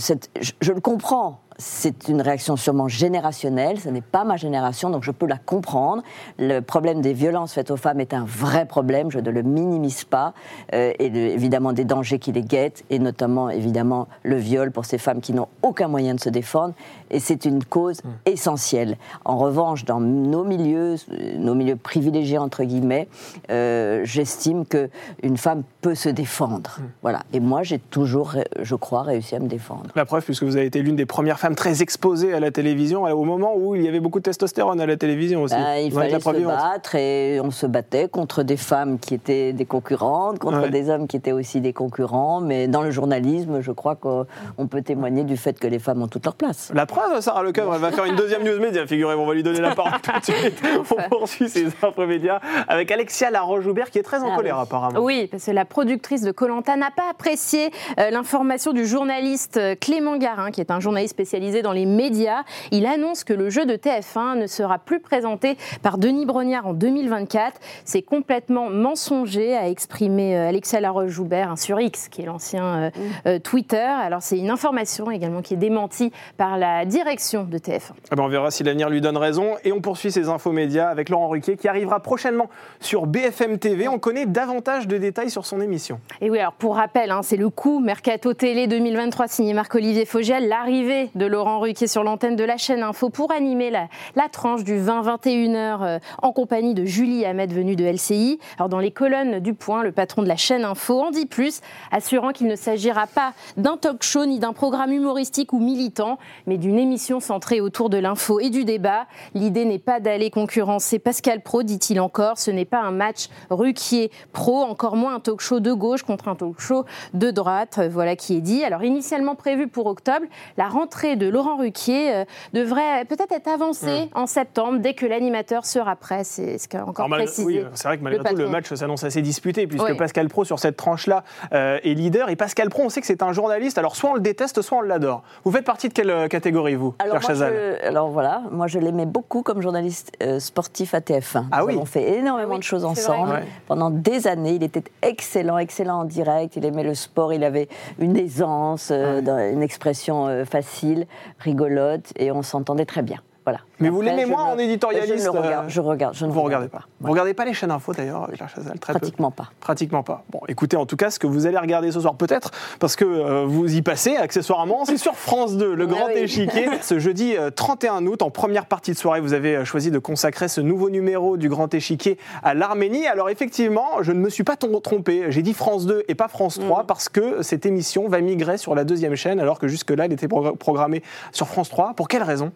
je 0.61 0.73
le 0.73 0.81
comprends. 0.81 1.40
C'est 1.64 2.09
une 2.09 2.20
réaction 2.20 2.56
sûrement 2.56 2.88
générationnelle, 2.88 3.79
ce 3.79 3.88
n'est 3.88 4.00
pas 4.00 4.25
ma 4.25 4.37
génération, 4.37 4.91
donc 4.91 5.05
je 5.05 5.12
peux 5.12 5.26
la 5.26 5.37
comprendre. 5.37 6.03
Le 6.41 6.59
problème 6.59 7.00
des 7.00 7.12
violences 7.12 7.53
faites 7.53 7.70
aux 7.70 7.76
femmes 7.76 8.00
est 8.00 8.14
un 8.14 8.25
vrai 8.25 8.67
problème, 8.67 9.12
je 9.12 9.20
ne 9.20 9.31
le 9.31 9.43
minimise 9.43 10.03
pas, 10.03 10.35
euh, 10.75 10.93
et 10.99 11.09
de- 11.09 11.19
évidemment 11.19 11.73
des 11.73 11.85
dangers 11.85 12.19
qui 12.19 12.32
les 12.32 12.43
guettent, 12.43 12.82
et 12.91 12.99
notamment 12.99 13.49
évidemment 13.49 14.09
le 14.25 14.37
viol 14.37 14.73
pour 14.73 14.85
ces 14.87 14.99
femmes 14.99 15.20
qui 15.20 15.32
n'ont 15.35 15.47
aucun 15.62 15.87
moyen 15.87 16.14
de 16.17 16.20
se 16.20 16.29
défendre, 16.31 16.75
et 17.12 17.20
c'est 17.20 17.44
une 17.44 17.62
cause 17.62 18.00
essentielle. 18.26 18.97
En 19.25 19.38
revanche, 19.38 19.85
dans 19.85 20.00
nos 20.00 20.43
milieux, 20.43 20.97
euh, 21.12 21.37
nos 21.38 21.55
milieux 21.55 21.76
privilégiés 21.76 22.38
entre 22.38 22.65
guillemets, 22.65 23.06
euh, 23.50 24.00
j'estime 24.03 24.67
que 24.67 24.91
une 25.23 25.37
femme 25.37 25.62
peut 25.81 25.94
se 25.94 26.08
défendre. 26.08 26.79
Voilà. 27.03 27.23
Et 27.32 27.38
moi, 27.38 27.62
j'ai 27.62 27.79
toujours, 27.79 28.35
je 28.61 28.75
crois, 28.75 29.03
réussi 29.03 29.37
à 29.37 29.38
me 29.38 29.47
défendre. 29.49 29.91
La 29.94 30.05
preuve, 30.05 30.25
puisque 30.25 30.43
vous 30.43 30.56
avez 30.56 30.67
été 30.67 30.82
l'une 30.82 30.97
des 30.97 31.06
premières 31.06 31.38
femmes 31.38 31.52
très 31.55 31.83
exposées 31.83 32.33
à 32.35 32.41
la 32.41 32.51
télévision, 32.51 33.05
au 33.05 33.25
moment 33.25 33.55
où 33.57 33.75
il 33.75 33.83
y 33.83 33.89
avait 33.89 34.01
beaucoup 34.01 34.19
de 34.19 34.25
testostérone 34.25 34.81
à 34.81 34.87
la 34.87 34.97
télévision 34.97 35.43
aussi. 35.43 35.55
Ben, 35.55 35.77
il 35.77 35.93
fallait 35.93 36.11
la 36.11 36.21
se 36.21 36.31
vivante. 36.31 36.55
battre 36.55 36.95
et 36.95 37.41
on 37.43 37.51
se 37.51 37.67
battait 37.67 38.09
contre 38.09 38.43
des 38.43 38.57
femmes 38.57 38.99
qui 38.99 39.15
étaient 39.15 39.53
des 39.53 39.65
concurrentes, 39.65 40.39
contre 40.39 40.61
Ouais. 40.63 40.71
des 40.71 40.91
hommes 40.91 41.07
qui 41.09 41.17
étaient 41.17 41.33
aussi 41.33 41.61
des 41.61 41.73
concurrents. 41.73 42.41
Mais 42.41 42.69
dans 42.69 42.83
le 42.83 42.91
journalisme, 42.91 43.61
je 43.61 43.73
crois 43.73 43.97
qu'on 43.97 44.27
on 44.59 44.67
peut 44.67 44.83
témoigner 44.83 45.25
du 45.25 45.37
fait 45.37 45.59
que 45.59 45.67
les 45.67 45.79
femmes 45.79 46.03
ont 46.03 46.09
toute 46.09 46.25
leur 46.25 46.35
place. 46.35 46.71
La 46.75 46.87
preuve, 46.87 47.21
Sarah 47.21 47.43
Lecoeuvre, 47.43 47.75
elle 47.75 47.81
va 47.81 47.93
faire 47.93 48.05
une 48.05 48.17
deuxième 48.17 48.43
news 48.45 48.59
média, 48.61 48.87
figurez-vous, 48.87 49.21
on 49.23 49.27
va 49.27 49.35
lui 49.35 49.43
donner 49.43 49.61
la 49.61 49.75
parole 49.75 50.01
tout 50.03 50.33
de 50.33 50.37
suite. 50.37 50.63
On 50.91 51.09
poursuit 51.09 51.49
ces 51.49 51.67
infos 51.67 52.07
médias 52.07 52.41
avec 52.69 52.91
Alexia 52.91 53.31
Laroche-Joubert 53.31 53.91
qui 53.91 53.99
est 53.99 54.03
très 54.03 54.21
en 54.23 54.33
Ah 54.33 54.37
colère 54.37 54.57
oui. 54.57 54.63
apparemment. 54.63 55.01
Oui, 55.01 55.29
parce 55.31 55.47
que 55.47 55.51
la 55.51 55.65
productrice 55.65 56.23
de 56.23 56.31
Colanta 56.33 56.77
n'a 56.77 56.91
pas 56.91 57.11
apprécié 57.11 57.71
euh, 57.99 58.11
l'information 58.11 58.73
du 58.73 58.87
journaliste 58.87 59.57
euh, 59.57 59.75
Clément 59.81 60.17
Garin, 60.17 60.51
qui 60.51 60.61
est 60.61 60.71
un 60.71 60.81
journaliste 60.81 61.13
spécialisé 61.15 61.31
dans 61.40 61.73
les 61.73 61.87
médias. 61.87 62.43
Il 62.70 62.87
annonce 62.87 63.25
que 63.25 63.32
le 63.32 63.49
jeu 63.49 63.64
de 63.64 63.75
TF1 63.75 64.38
ne 64.38 64.46
sera 64.46 64.79
plus 64.79 65.00
présenté 65.00 65.56
par 65.82 65.96
Denis 65.96 66.26
Brognard 66.26 66.67
en 66.67 66.75
2024. 66.75 67.58
C'est 67.84 68.02
complètement 68.02 68.69
mensonger, 68.69 69.56
a 69.56 69.69
exprimé 69.69 70.37
euh, 70.37 70.49
Alexia 70.49 70.81
Laroche-Joubert 70.81 71.52
hein, 71.52 71.56
sur 71.56 71.81
X, 71.81 72.08
qui 72.08 72.23
est 72.23 72.26
l'ancien 72.26 72.64
euh, 72.64 72.90
euh, 73.26 73.38
Twitter. 73.38 73.79
Alors 73.79 74.20
c'est 74.23 74.38
une 74.38 74.50
information 74.50 75.11
également 75.11 75.40
qui 75.40 75.55
est 75.55 75.58
démentie 75.58 76.12
par 76.37 76.58
la 76.58 76.84
direction 76.84 77.44
de 77.44 77.56
TF1. 77.56 77.93
Ah 78.11 78.17
ben, 78.17 78.25
on 78.25 78.29
verra 78.29 78.50
si 78.50 78.62
l'avenir 78.62 78.90
lui 78.90 79.00
donne 79.00 79.17
raison. 79.17 79.56
Et 79.64 79.73
on 79.73 79.81
poursuit 79.81 80.12
ces 80.12 80.29
infos 80.29 80.52
médias 80.52 80.88
avec 80.88 81.08
Laurent 81.08 81.29
Ruquier 81.29 81.56
qui 81.56 81.69
arrivera 81.69 82.00
prochainement 82.00 82.50
sur 82.81 83.06
BFM 83.06 83.58
TV. 83.58 83.88
On 83.88 83.99
connaît 83.99 84.26
davantage 84.26 84.87
de 84.87 84.99
détails 84.99 85.31
sur 85.31 85.46
son 85.46 85.61
émission. 85.61 85.99
Et 86.20 86.31
oui, 86.31 86.38
alors 86.38 86.52
pour 86.52 86.76
rappel, 86.76 87.11
hein, 87.11 87.20
c'est 87.23 87.37
le 87.37 87.49
coup 87.49 87.81
Mercato 87.81 88.34
Télé 88.34 88.67
2023 88.67 89.29
signé 89.29 89.55
Marc-Olivier 89.55 90.05
Fogiel, 90.05 90.49
l'arrivée 90.49 91.11
de 91.14 91.22
Laurent 91.27 91.61
Ruquier 91.61 91.87
sur 91.87 92.05
l'antenne 92.05 92.37
de 92.37 92.45
la 92.45 92.57
chaîne 92.57 92.83
Info 92.83 93.11
pour 93.11 93.33
animer 93.33 93.71
la, 93.71 93.89
la 94.17 94.29
tranche 94.29 94.65
du 94.65 94.79
20-21h 94.79 95.83
euh, 95.83 95.99
en 96.23 96.33
compagnie 96.33 96.75
de 96.75 96.85
Julie 96.85 97.25
Hamed 97.25 97.53
venue 97.53 97.77
de 97.77 97.85
LCI. 97.85 98.39
Alors 98.59 98.69
dans 98.69 98.79
les 98.79 98.91
colonnes 98.91 99.41
du 99.41 99.55
Point, 99.55 99.83
le 99.83 99.93
patron 99.93 100.23
de 100.23 100.29
la 100.29 100.37
chaîne 100.37 100.65
Info 100.65 101.01
en 101.01 101.11
dit 101.11 101.27
plus, 101.27 101.61
assurant 101.91 102.33
qu'il 102.33 102.47
ne 102.47 102.57
s'agira 102.57 103.07
pas 103.07 103.33
d'un 103.57 103.77
talk 103.77 104.03
show 104.03 104.27
ni 104.27 104.39
d'un 104.39 104.53
programme 104.53 104.93
humoristique 104.93 105.53
ou 105.53 105.59
militant, 105.59 106.19
mais 106.47 106.59
d'une 106.59 106.79
émission 106.79 107.21
centrée 107.21 107.61
autour 107.61 107.91
de 107.91 107.99
l'info 107.99 108.41
et 108.41 108.51
du 108.51 108.65
débat. 108.65 109.07
L'idée 109.35 109.65
n'est 109.65 109.79
pas 109.79 110.01
d'aller 110.01 110.31
concurrencer 110.31 110.99
Pascal 110.99 111.41
Pro, 111.41 111.63
dit-il 111.63 112.01
encore. 112.01 112.39
Ce 112.39 112.51
n'est 112.51 112.65
pas 112.65 112.81
un 112.81 112.91
match 112.91 113.29
Ruquier 113.51 114.11
Pro, 114.33 114.63
encore 114.63 114.97
moins 114.97 115.15
un 115.15 115.21
talk 115.21 115.41
show 115.41 115.61
de 115.61 115.73
gauche 115.73 116.03
contre 116.03 116.29
un 116.29 116.35
talk 116.35 116.61
show 116.61 116.85
de 117.15 117.31
droite. 117.31 117.81
Voilà 117.91 118.17
qui 118.17 118.37
est 118.37 118.41
dit. 118.41 118.65
Alors 118.65 118.85
initialement 118.85 119.35
prévu 119.35 119.69
pour 119.69 119.87
octobre, 119.87 120.27
la 120.57 120.69
rentrée 120.69 121.12
de 121.17 121.29
Laurent 121.29 121.56
Ruquier 121.56 122.14
euh, 122.14 122.25
devrait 122.53 123.05
peut-être 123.05 123.32
être 123.32 123.49
avancée 123.49 124.09
en 124.14 124.26
septembre 124.26 124.79
dès 124.81 124.94
que 124.94 125.06
l'animateur 125.06 125.64
sera 125.67 125.97
prêt. 125.97 126.25
C'est 126.25 126.59
ce 126.59 126.69
qu'a 126.69 126.85
encore 126.87 127.06
Alors, 127.06 127.19
précisé. 127.19 127.44
oui, 127.47 127.64
c'est 127.75 127.88
vrai 127.88 127.99
que 127.99 128.03
malgré 128.03 128.23
le 128.23 128.29
tout, 128.31 128.37
le 128.37 128.49
match 128.49 128.73
s'annonce 128.73 129.05
assez 129.05 129.23
disputé, 129.23 129.67
puisque 129.67 129.85
Oui. 129.88 129.97
Pascal 129.97 130.29
Pro, 130.29 130.44
sur 130.44 130.59
cette 130.59 130.76
tranche-là, 130.76 131.25
euh, 131.53 131.79
est 131.82 131.94
leader. 131.94 132.29
Et 132.31 132.37
Pascal 132.37 132.69
Pro, 132.69 132.82
on 132.85 132.88
sait 132.88 133.00
que 133.00 133.06
c'est 133.06 133.23
un 133.23 133.32
journaliste, 133.32 133.79
alors 133.79 133.97
soit 133.97 134.11
on 134.11 134.14
le 134.14 134.20
déteste, 134.20 134.62
soit 134.62 134.79
on 134.79 134.82
l'adore. 134.82 135.23
Vous 135.44 135.53
faites 135.53 135.64
partie 135.64 135.88
de 135.88 135.93
quelle 135.94 136.11
euh, 136.11 136.29
catégorie, 136.29 136.75
vous, 136.75 136.94
Alors, 136.99 137.19
Pierre 137.19 137.23
moi, 137.23 137.29
Chazal 137.47 137.79
je, 137.82 137.87
alors 137.88 138.08
voilà, 138.08 138.43
moi 138.50 138.67
je 138.67 138.79
l'aimais 138.79 139.06
beaucoup 139.06 139.43
comme 139.43 139.61
journaliste 139.62 140.12
euh, 140.23 140.38
sportif 140.41 140.94
à 140.94 141.00
TF1. 141.00 141.44
Ah 141.53 141.61
Nous 141.61 141.67
oui. 141.67 141.75
avons 141.75 141.85
fait 141.85 142.19
énormément 142.19 142.50
Ah 142.53 142.55
oui, 142.55 142.58
de 142.58 142.65
choses 142.65 142.82
vrai. 142.82 142.91
ensemble 142.91 143.43
pendant 143.67 143.91
des 143.91 144.26
années. 144.26 144.55
Il 144.55 144.63
était 144.63 144.84
excellent, 145.03 145.58
excellent 145.58 146.01
en 146.01 146.05
direct. 146.05 146.56
Il 146.56 146.65
aimait 146.65 146.82
le 146.84 146.94
sport. 146.94 147.32
Il 147.32 147.44
avait 147.44 147.69
une 147.98 148.17
aisance, 148.17 148.89
euh, 148.91 149.20
dans- 149.20 149.39
une 149.39 149.63
expression 149.63 150.27
euh, 150.29 150.44
facile, 150.44 151.02
rigolote, 151.39 152.13
et 152.17 152.31
on 152.31 152.43
s'entendait 152.43 152.87
très 152.87 153.03
bien. 153.03 153.21
Voilà. 153.44 153.61
Mais 153.81 153.89
vous 153.89 154.01
l'aimez 154.01 154.25
moins 154.25 154.49
ne- 154.49 154.53
en 154.55 154.58
éditorialiste, 154.58 155.15
Je, 155.19 155.29
ne 155.29 155.32
le 155.32 155.39
regarde, 155.41 155.67
euh, 155.67 155.69
je 155.69 155.81
regarde. 155.81 156.15
Je 156.15 156.25
ne 156.27 156.31
Vous 156.31 156.43
regarde 156.43 156.63
regardez 156.65 156.69
pas. 156.69 156.89
Vous 157.01 157.11
regardez 157.11 157.34
pas 157.34 157.44
les 157.44 157.55
chaînes 157.55 157.72
info, 157.72 157.93
d'ailleurs, 157.93 158.29
Pierre 158.32 158.49
Chazal 158.49 158.79
Très 158.79 158.93
peu. 158.93 159.01
Pratiquement 159.01 159.31
pas. 159.32 159.51
Pratiquement 159.58 160.03
pas. 160.05 160.22
Bon, 160.31 160.41
écoutez, 160.46 160.77
en 160.77 160.87
tout 160.87 160.96
cas, 160.96 161.11
ce 161.11 161.19
que 161.19 161.27
vous 161.27 161.46
allez 161.46 161.58
regarder 161.58 161.91
ce 161.91 162.01
soir, 162.01 162.15
peut-être, 162.15 162.53
parce 162.79 162.94
que 162.94 163.05
euh, 163.05 163.44
vous 163.44 163.75
y 163.75 163.82
passez 163.82 164.15
accessoirement, 164.17 164.84
c'est 164.84 164.96
sur 164.96 165.17
France 165.17 165.56
2, 165.56 165.75
le 165.75 165.84
Ah 165.84 165.87
grand 165.93 166.06
oui. 166.06 166.20
échiquier. 166.20 166.69
Ce 166.82 166.99
jeudi 167.01 167.34
euh, 167.37 167.51
31 167.51 168.06
août, 168.06 168.22
en 168.22 168.31
première 168.31 168.67
partie 168.67 168.93
de 168.93 168.96
soirée, 168.96 169.20
vous 169.20 169.32
avez 169.32 169.56
euh, 169.56 169.65
choisi 169.65 169.91
de 169.91 169.99
consacrer 169.99 170.46
ce 170.46 170.61
nouveau 170.61 170.89
numéro 170.91 171.37
du 171.37 171.49
grand 171.49 171.72
échiquier 171.75 172.19
à 172.44 172.55
l'Arménie. 172.55 173.06
Alors, 173.08 173.29
effectivement, 173.31 174.03
je 174.03 174.13
ne 174.13 174.20
me 174.20 174.29
suis 174.31 174.44
pas 174.44 174.56
trompé. 174.56 175.27
J'ai 175.31 175.43
dit 175.43 175.53
France 175.55 175.87
2 175.87 176.05
et 176.06 176.15
pas 176.15 176.29
France 176.29 176.61
3 176.61 176.84
parce 176.84 177.08
que 177.08 177.43
cette 177.43 177.67
émission 177.67 178.08
va 178.08 178.20
migrer 178.20 178.56
sur 178.58 178.75
la 178.77 178.84
deuxième 178.84 179.17
chaîne, 179.17 179.41
alors 179.41 179.58
que 179.58 179.67
jusque-là, 179.67 180.05
elle 180.05 180.13
était 180.13 180.29
progr- 180.29 180.56
programmée 180.56 181.03
sur 181.32 181.49
France 181.49 181.69
3. 181.70 181.94
Pour 181.94 182.06
quelle 182.06 182.22
raison? 182.22 182.53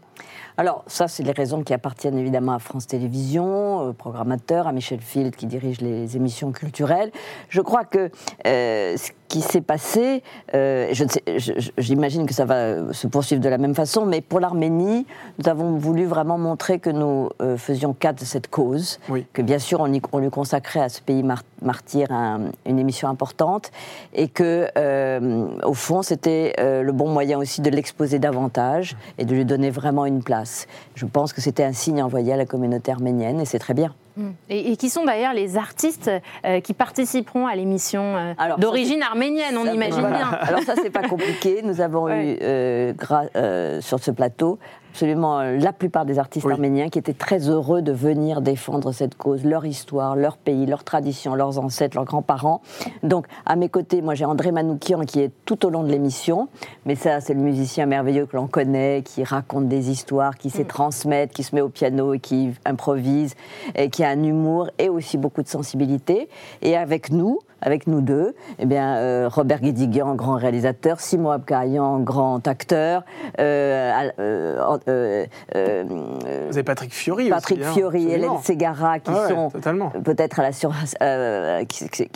Alors, 0.59 0.85
ça, 0.87 1.07
c'est 1.07 1.23
les 1.23 1.33
raisons 1.33 1.63
qui 1.63 1.75
appartiennent 1.75 2.17
évidemment 2.17 2.53
à 2.53 2.59
France 2.59 2.87
Télévisions, 2.87 3.89
au 3.89 3.93
programmateur, 3.93 4.67
à 4.67 4.73
Michel 4.73 5.01
Field 5.01 5.37
qui 5.37 5.47
dirige 5.47 5.83
les 5.83 6.17
émissions 6.17 6.51
culturelles. 6.51 7.13
Je 7.51 7.61
crois 7.61 7.85
que 7.85 8.11
euh, 8.47 8.97
qui 9.29 9.41
s'est 9.41 9.61
passé, 9.61 10.23
euh, 10.55 10.93
j'imagine 11.79 12.27
que 12.27 12.35
ça 12.35 12.45
va 12.45 12.93
se 12.93 13.07
poursuivre 13.07 13.43
de 13.43 13.49
la 13.49 13.59
même 13.59 13.75
façon, 13.75 14.07
mais 14.07 14.21
pour 14.21 14.41
l'Arménie, 14.41 15.07
nous 15.39 15.49
avons 15.49 15.77
voulu 15.77 16.05
vraiment 16.07 16.39
montrer 16.39 16.79
que 16.79 16.91
nous 16.91 17.31
euh, 17.43 17.57
faisions 17.57 17.93
cas 17.93 18.13
de 18.13 18.21
cette 18.25 18.49
cause, 18.49 18.99
Oui. 19.09 19.27
que 19.33 19.43
bien 19.43 19.59
sûr 19.59 19.81
on, 19.81 19.93
y- 19.93 20.01
on 20.13 20.19
lui 20.19 20.31
consacrait 20.31 20.81
à 20.81 20.89
ce 20.89 21.01
pays 21.01 21.23
mar- 21.23 21.43
martyr 21.63 22.11
un- 22.13 22.51
une 22.67 22.79
émission 22.79 23.09
importante, 23.09 23.71
et 24.15 24.29
que 24.29 24.69
euh, 24.79 25.47
au 25.65 25.75
fond 25.75 26.03
c'était 26.03 26.55
euh, 26.61 26.83
le 26.83 26.93
bon 26.93 27.09
moyen 27.09 27.39
aussi 27.39 27.61
de 27.61 27.71
l'exposer 27.71 28.19
davantage 28.19 28.97
et 29.19 29.25
de 29.25 29.35
lui 29.35 29.45
donner 29.45 29.71
vraiment 29.71 30.07
une 30.07 30.23
place. 30.23 30.67
Je 30.95 31.07
pense 31.07 31.33
que 31.33 31.41
c'était 31.41 31.65
un 31.65 31.73
signe 31.73 32.03
envoyé 32.03 32.33
à 32.33 32.37
la 32.37 32.47
communauté 32.47 32.93
arménienne, 32.93 33.41
et 33.41 33.45
c'est 33.45 33.59
très 33.59 33.75
bien. 33.75 33.95
Mm. 34.17 34.31
Et, 34.49 34.73
et 34.73 34.77
qui 34.77 34.89
sont 34.89 35.05
d'ailleurs 35.05 35.35
les 35.35 35.57
artistes 35.59 36.11
euh, 36.45 36.61
qui 36.61 36.73
participeront 36.73 37.47
à 37.47 37.55
l'émission 37.55 38.17
euh, 38.17 38.33
d'origine 38.59 39.03
arménienne, 39.03 39.57
on 39.59 39.65
Ça, 39.65 39.75
imagine 39.75 40.01
voilà. 40.01 40.17
bien. 40.17 40.29
Alors 40.41 40.63
ça, 40.63 40.75
c'est 40.83 40.91
pas 40.91 41.07
compliqué. 41.07 41.61
Nous 41.63 41.81
avons 41.81 42.05
Ouais. 42.07 42.33
eu 42.35 42.39
euh, 42.43 43.81
sur 43.81 43.99
ce 43.99 44.11
plateau 44.11 44.59
absolument 44.97 45.43
la 45.43 45.75
plupart 45.75 46.07
des 46.07 46.19
artistes 46.19 46.47
arméniens 46.51 46.89
qui 46.89 46.99
étaient 46.99 47.13
très 47.13 47.51
heureux 47.51 47.83
de 47.83 47.93
venir 47.93 48.41
défendre 48.41 48.93
cette 48.93 49.15
cause, 49.15 49.45
leur 49.45 49.67
histoire, 49.67 50.17
leur 50.17 50.39
pays, 50.39 50.65
leur 50.65 50.85
tradition, 50.85 51.35
leurs 51.35 51.59
ancêtres, 51.59 51.97
leurs 51.97 52.07
grands-parents. 52.07 52.63
Donc, 53.03 53.27
à 53.45 53.57
mes 53.57 53.69
côtés, 53.69 54.01
moi 54.01 54.15
j'ai 54.15 54.25
André 54.25 54.53
Manoukian 54.53 55.01
qui 55.01 55.21
est 55.21 55.33
tout 55.45 55.67
au 55.67 55.69
long 55.69 55.83
de 55.83 55.91
l'émission, 55.91 56.49
mais 56.87 56.95
ça, 56.95 57.21
c'est 57.21 57.35
le 57.35 57.41
musicien 57.41 57.85
merveilleux 57.85 58.25
que 58.25 58.37
l'on 58.37 58.47
connaît, 58.47 59.03
qui 59.05 59.23
raconte 59.23 59.69
des 59.69 59.91
histoires, 59.91 60.39
qui 60.39 60.49
sait 60.49 60.65
mm. 60.65 60.69
transmettre, 60.69 61.35
qui 61.35 61.43
se 61.43 61.55
met 61.55 61.61
au 61.61 61.69
piano 61.69 62.15
et 62.15 62.19
qui 62.19 62.55
improvise, 62.65 63.35
et 63.75 63.91
qui 63.91 64.03
a 64.03 64.09
un 64.09 64.23
humour 64.23 64.71
et 64.79 64.89
aussi 64.89 65.19
beaucoup 65.19 65.43
de 65.43 65.49
sensibilité. 65.49 66.31
Et 66.63 66.75
avec 66.75 67.11
nous, 67.11 67.41
avec 67.63 67.87
nous 67.87 68.01
deux, 68.01 68.35
eh 68.59 68.67
bien, 68.67 68.97
euh, 68.97 69.29
Robert 69.29 69.61
Guédiguian, 69.61 70.15
grand 70.15 70.37
réalisateur, 70.37 71.01
Simon 71.01 71.31
Abkayan, 71.31 72.01
grand 72.01 72.47
acteur. 72.47 73.05
Euh, 73.41 74.11
euh, 74.19 74.73
Vous 74.87 74.93
avez 75.53 76.63
Patrick 76.63 76.93
Fiori 76.93 77.29
Patrick 77.29 77.59
aussi, 77.59 77.69
hein, 77.69 77.73
Fiori, 77.73 78.11
Hélène 78.11 78.39
Ségara, 78.43 79.01
qui 79.01 79.11
ah 79.13 79.29
sont 79.29 79.51
peut-être 79.51 80.41
à 80.41 80.43
la 80.43 80.53
sur... 80.53 80.73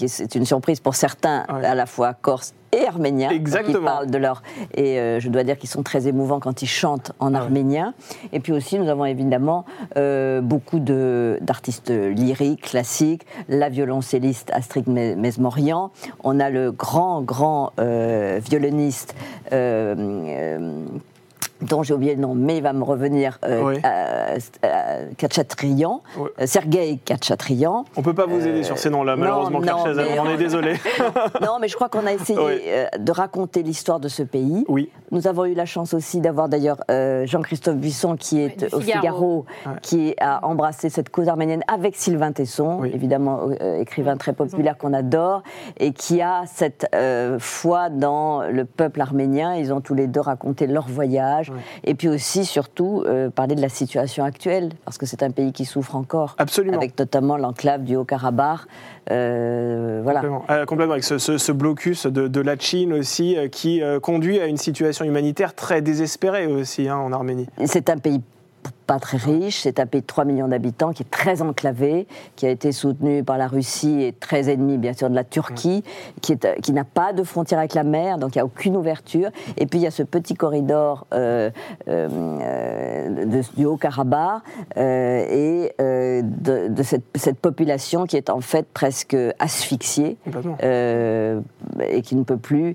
c'est 0.07 0.35
une 0.35 0.47
surprise 0.47 0.81
pour 0.81 0.95
certains, 0.95 1.41
à 1.49 1.75
la 1.75 1.87
fois 1.87 2.15
corse 2.15 2.55
et 2.73 2.87
Exactement. 3.31 3.79
qui 3.79 3.85
parlent 3.85 4.11
de 4.11 4.19
leur 4.19 4.43
et 4.75 4.99
euh, 4.99 5.21
je 5.21 5.29
dois 5.29 5.43
dire 5.43 5.59
qu'ils 5.59 5.69
sont 5.69 5.83
très 5.83 6.07
émouvants 6.07 6.41
quand 6.41 6.63
ils 6.63 6.69
chantent 6.69 7.13
en 7.19 7.35
arménien. 7.35 7.95
Et 8.33 8.41
puis 8.41 8.53
aussi 8.53 8.79
nous 8.79 8.89
avons 8.89 9.05
évidemment 9.05 9.65
euh, 9.97 10.41
beaucoup 10.41 10.79
de 10.79 11.39
d'artistes 11.41 11.91
lyriques 11.91 12.63
classiques. 12.63 13.27
La 13.49 13.69
violoncelliste 13.69 14.51
Astrid 14.53 14.89
Mesmorian. 14.89 15.91
On 16.23 16.39
a 16.39 16.51
le 16.51 16.71
grand 16.71 17.23
grand 17.23 17.73
euh, 17.81 18.41
violoniste 18.43 19.15
dont 21.63 21.83
j'ai 21.83 21.95
oublié 21.95 22.15
le 22.15 22.21
nom, 22.21 22.35
mais 22.35 22.59
il 22.59 22.63
va 22.63 22.73
me 22.73 22.83
revenir, 22.83 23.39
euh, 23.45 23.77
Kachatrian, 25.17 26.03
euh, 26.19 26.47
Sergei 26.47 26.99
Kachatrian. 27.05 27.85
On 27.97 28.01
ne 28.01 28.05
peut 28.05 28.15
pas 28.15 28.27
vous 28.27 28.47
aider 28.47 28.63
sur 28.63 28.79
ces 28.79 28.91
noms-là, 28.91 29.17
malheureusement, 29.17 29.61
Claire 29.61 29.79
on, 29.79 30.27
on 30.27 30.31
est 30.31 30.37
désolé. 30.37 30.75
non, 31.43 31.59
mais 31.61 31.69
je 31.69 31.75
crois 31.75 31.89
qu'on 31.89 32.07
a 32.07 32.13
essayé 32.13 32.39
euh, 32.39 32.87
de 32.99 33.13
raconter 33.13 33.63
l'histoire 33.63 34.01
de 34.01 34.09
ce 34.09 34.23
pays. 34.23 34.65
Oui. 34.69 34.91
Nous 35.11 35.27
avons 35.27 35.45
eu 35.45 35.55
la 35.55 35.67
chance 35.67 35.93
aussi 35.95 36.21
d'avoir 36.21 36.49
d'ailleurs 36.49 36.79
Jean-Christophe 36.89 37.77
Buisson, 37.77 38.17
qui 38.17 38.41
est 38.41 38.73
au 38.73 38.81
Figaro, 38.81 39.45
qui 39.83 40.15
a 40.21 40.47
embrassé 40.47 40.89
cette 40.89 41.11
cause 41.11 41.29
arménienne 41.29 41.63
avec 41.69 41.97
Sylvain 41.97 42.33
Tesson, 42.33 42.85
évidemment 42.85 43.51
écrivain 43.79 44.17
très 44.17 44.33
populaire 44.33 44.79
qu'on 44.79 44.93
adore, 44.93 45.43
et 45.79 45.93
qui 45.93 46.23
a 46.23 46.45
cette 46.47 46.87
foi 47.39 47.91
dans 47.91 48.43
le 48.43 48.65
peuple 48.65 49.01
arménien. 49.01 49.57
Ils 49.57 49.73
ont 49.73 49.81
tous 49.81 49.95
les 49.95 50.07
deux 50.07 50.21
raconté 50.21 50.67
leur 50.67 50.87
voyage 50.89 51.50
et 51.85 51.95
puis 51.95 52.09
aussi, 52.09 52.45
surtout, 52.45 53.05
euh, 53.07 53.31
parler 53.31 53.55
de 53.55 53.61
la 53.61 53.69
situation 53.69 54.25
actuelle, 54.25 54.71
parce 54.85 54.99
que 54.99 55.07
c'est 55.07 55.23
un 55.23 55.31
pays 55.31 55.53
qui 55.53 55.65
souffre 55.65 55.97
encore. 55.97 56.35
Absolument. 56.39 56.77
Avec 56.77 56.99
notamment 56.99 57.37
l'enclave 57.37 57.85
du 57.85 57.97
Haut-Karabakh. 57.97 58.61
Euh, 59.11 60.01
voilà. 60.03 60.23
Euh, 60.51 60.65
complètement. 60.67 60.93
avec 60.93 61.05
ce, 61.05 61.53
blocus 61.53 62.07
de, 62.07 62.41
la 62.41 62.59
Chine 62.59 62.93
aussi, 62.93 63.37
qui 63.53 63.83
conduit 64.03 64.41
à 64.41 64.47
une 64.47 64.57
situation 64.57 65.05
humanitaire 65.05 65.55
très 65.55 65.83
désespérée 65.83 66.47
aussi 66.47 66.89
hein, 66.89 66.97
en 66.97 67.13
Arménie. 67.13 67.47
C'est 67.67 67.91
un 67.91 67.99
pays 67.99 68.21
pas 68.91 68.99
très 68.99 69.19
riche, 69.19 69.61
c'est 69.61 69.79
un 69.79 69.87
pays 69.87 70.01
de 70.01 70.07
3 70.07 70.25
millions 70.25 70.49
d'habitants 70.49 70.91
qui 70.91 71.05
est 71.05 71.11
très 71.13 71.43
enclavé, 71.43 72.09
qui 72.35 72.45
a 72.45 72.51
été 72.51 72.73
soutenu 72.73 73.23
par 73.23 73.39
la 73.39 73.47
Russie 73.47 74.03
et 74.03 74.13
très 74.13 74.51
ennemi 74.51 74.79
bien 74.79 74.95
sûr 74.95 75.09
de 75.09 75.15
la 75.15 75.23
Turquie, 75.23 75.85
qui, 76.21 76.33
est, 76.33 76.61
qui 76.61 76.73
n'a 76.73 76.83
pas 76.83 77.13
de 77.13 77.23
frontière 77.23 77.61
avec 77.61 77.75
la 77.75 77.85
mer, 77.85 78.19
donc 78.19 78.35
il 78.35 78.39
n'y 78.39 78.43
a 78.43 78.45
aucune 78.45 78.77
ouverture. 78.77 79.31
Et 79.59 79.67
puis 79.67 79.79
il 79.79 79.83
y 79.83 79.87
a 79.87 79.93
ce 79.93 80.03
petit 80.03 80.35
corridor 80.35 81.07
euh, 81.15 81.51
euh, 81.87 83.43
du 83.57 83.65
Haut-Karabakh 83.65 84.43
euh, 84.77 85.25
et 85.31 85.73
de, 85.79 86.83
cette, 86.83 87.05
cette, 87.15 87.39
population 87.39 88.07
qui 88.07 88.17
est 88.17 88.29
en 88.29 88.41
fait 88.41 88.67
presque 88.75 89.17
asphyxiée 89.39 90.17
et 90.25 92.03
qui 92.03 92.17
ne 92.17 92.25
peut 92.25 92.39
plus 92.39 92.75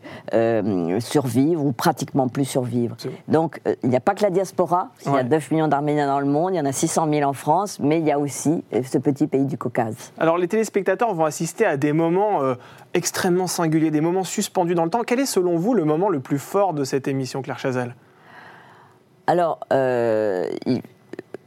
survivre 1.02 1.66
ou 1.66 1.74
pratiquement 1.74 2.30
plus 2.30 2.46
survivre. 2.46 2.96
Donc 3.28 3.60
il 3.84 3.90
n'y 3.90 3.98
a 3.98 4.00
pas 4.00 4.14
que 4.14 4.24
la 4.24 4.30
diaspora, 4.30 4.92
il 5.06 5.12
y 5.12 5.18
a 5.18 5.24
9 5.24 5.52
millions 5.52 5.68
d'Arméniens 5.68 6.05
dans 6.08 6.20
le 6.20 6.26
monde, 6.26 6.54
il 6.54 6.58
y 6.58 6.60
en 6.60 6.66
a 6.66 6.72
600 6.72 7.10
000 7.12 7.30
en 7.30 7.34
France, 7.34 7.80
mais 7.80 8.00
il 8.00 8.06
y 8.06 8.12
a 8.12 8.20
aussi 8.20 8.64
euh, 8.74 8.82
ce 8.84 8.98
petit 8.98 9.28
pays 9.28 9.46
du 9.46 9.58
Caucase. 9.58 10.12
Alors 10.18 10.38
les 10.38 10.48
téléspectateurs 10.48 11.14
vont 11.14 11.26
assister 11.26 11.66
à 11.66 11.78
des 11.78 11.94
moments 11.94 12.42
euh, 12.44 12.56
extrêmement 12.94 13.48
singuliers, 13.48 13.92
des 13.92 14.02
moments 14.02 14.24
suspendus 14.24 14.76
dans 14.76 14.84
le 14.84 14.90
temps. 14.90 15.04
Quel 15.06 15.20
est 15.20 15.26
selon 15.26 15.56
vous 15.58 15.74
le 15.74 15.86
moment 15.86 16.10
le 16.10 16.20
plus 16.20 16.40
fort 16.40 16.74
de 16.74 16.84
cette 16.84 17.08
émission, 17.08 17.42
Claire 17.42 17.60
Chazal? 17.60 17.96
Alors, 19.28 19.60
euh, 19.74 20.48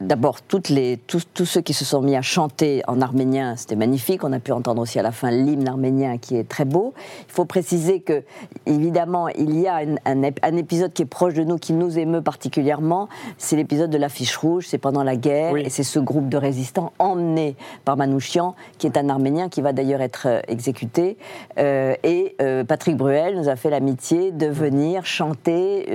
D'abord, 0.01 0.37
les, 0.69 0.95
tous, 0.95 1.27
tous, 1.33 1.45
ceux 1.45 1.59
qui 1.59 1.73
se 1.73 1.83
sont 1.83 2.01
mis 2.01 2.15
à 2.15 2.21
chanter 2.21 2.81
en 2.87 3.01
arménien, 3.01 3.57
c'était 3.57 3.75
magnifique. 3.75 4.23
On 4.23 4.31
a 4.31 4.39
pu 4.39 4.53
entendre 4.53 4.81
aussi 4.81 4.97
à 4.97 5.01
la 5.01 5.11
fin 5.11 5.29
l'hymne 5.29 5.67
arménien 5.67 6.17
qui 6.17 6.37
est 6.37 6.47
très 6.47 6.63
beau. 6.63 6.93
Il 7.27 7.33
faut 7.33 7.43
préciser 7.43 7.99
que, 7.99 8.23
évidemment, 8.65 9.27
il 9.27 9.59
y 9.59 9.67
a 9.67 9.81
un, 10.05 10.23
un, 10.23 10.55
épisode 10.55 10.93
qui 10.93 11.01
est 11.01 11.05
proche 11.05 11.33
de 11.33 11.43
nous, 11.43 11.57
qui 11.57 11.73
nous 11.73 11.99
émeut 11.99 12.21
particulièrement. 12.21 13.09
C'est 13.37 13.57
l'épisode 13.57 13.89
de 13.89 13.97
l'affiche 13.97 14.37
rouge. 14.37 14.67
C'est 14.69 14.77
pendant 14.77 15.03
la 15.03 15.17
guerre. 15.17 15.57
Et 15.57 15.69
c'est 15.69 15.83
ce 15.83 15.99
groupe 15.99 16.29
de 16.29 16.37
résistants 16.37 16.93
emmené 16.97 17.57
par 17.83 17.97
Manouchian, 17.97 18.55
qui 18.77 18.87
est 18.87 18.97
un 18.97 19.09
arménien 19.09 19.49
qui 19.49 19.61
va 19.61 19.73
d'ailleurs 19.73 20.01
être 20.01 20.27
euh, 20.27 20.39
exécuté. 20.47 21.17
Euh, 21.57 21.95
et 22.03 22.37
euh, 22.41 22.63
Patrick 22.63 22.95
Bruel 22.95 23.35
nous 23.35 23.49
a 23.49 23.57
fait 23.57 23.69
l'amitié 23.69 24.31
de 24.31 24.47
venir 24.47 25.05
chanter 25.05 25.87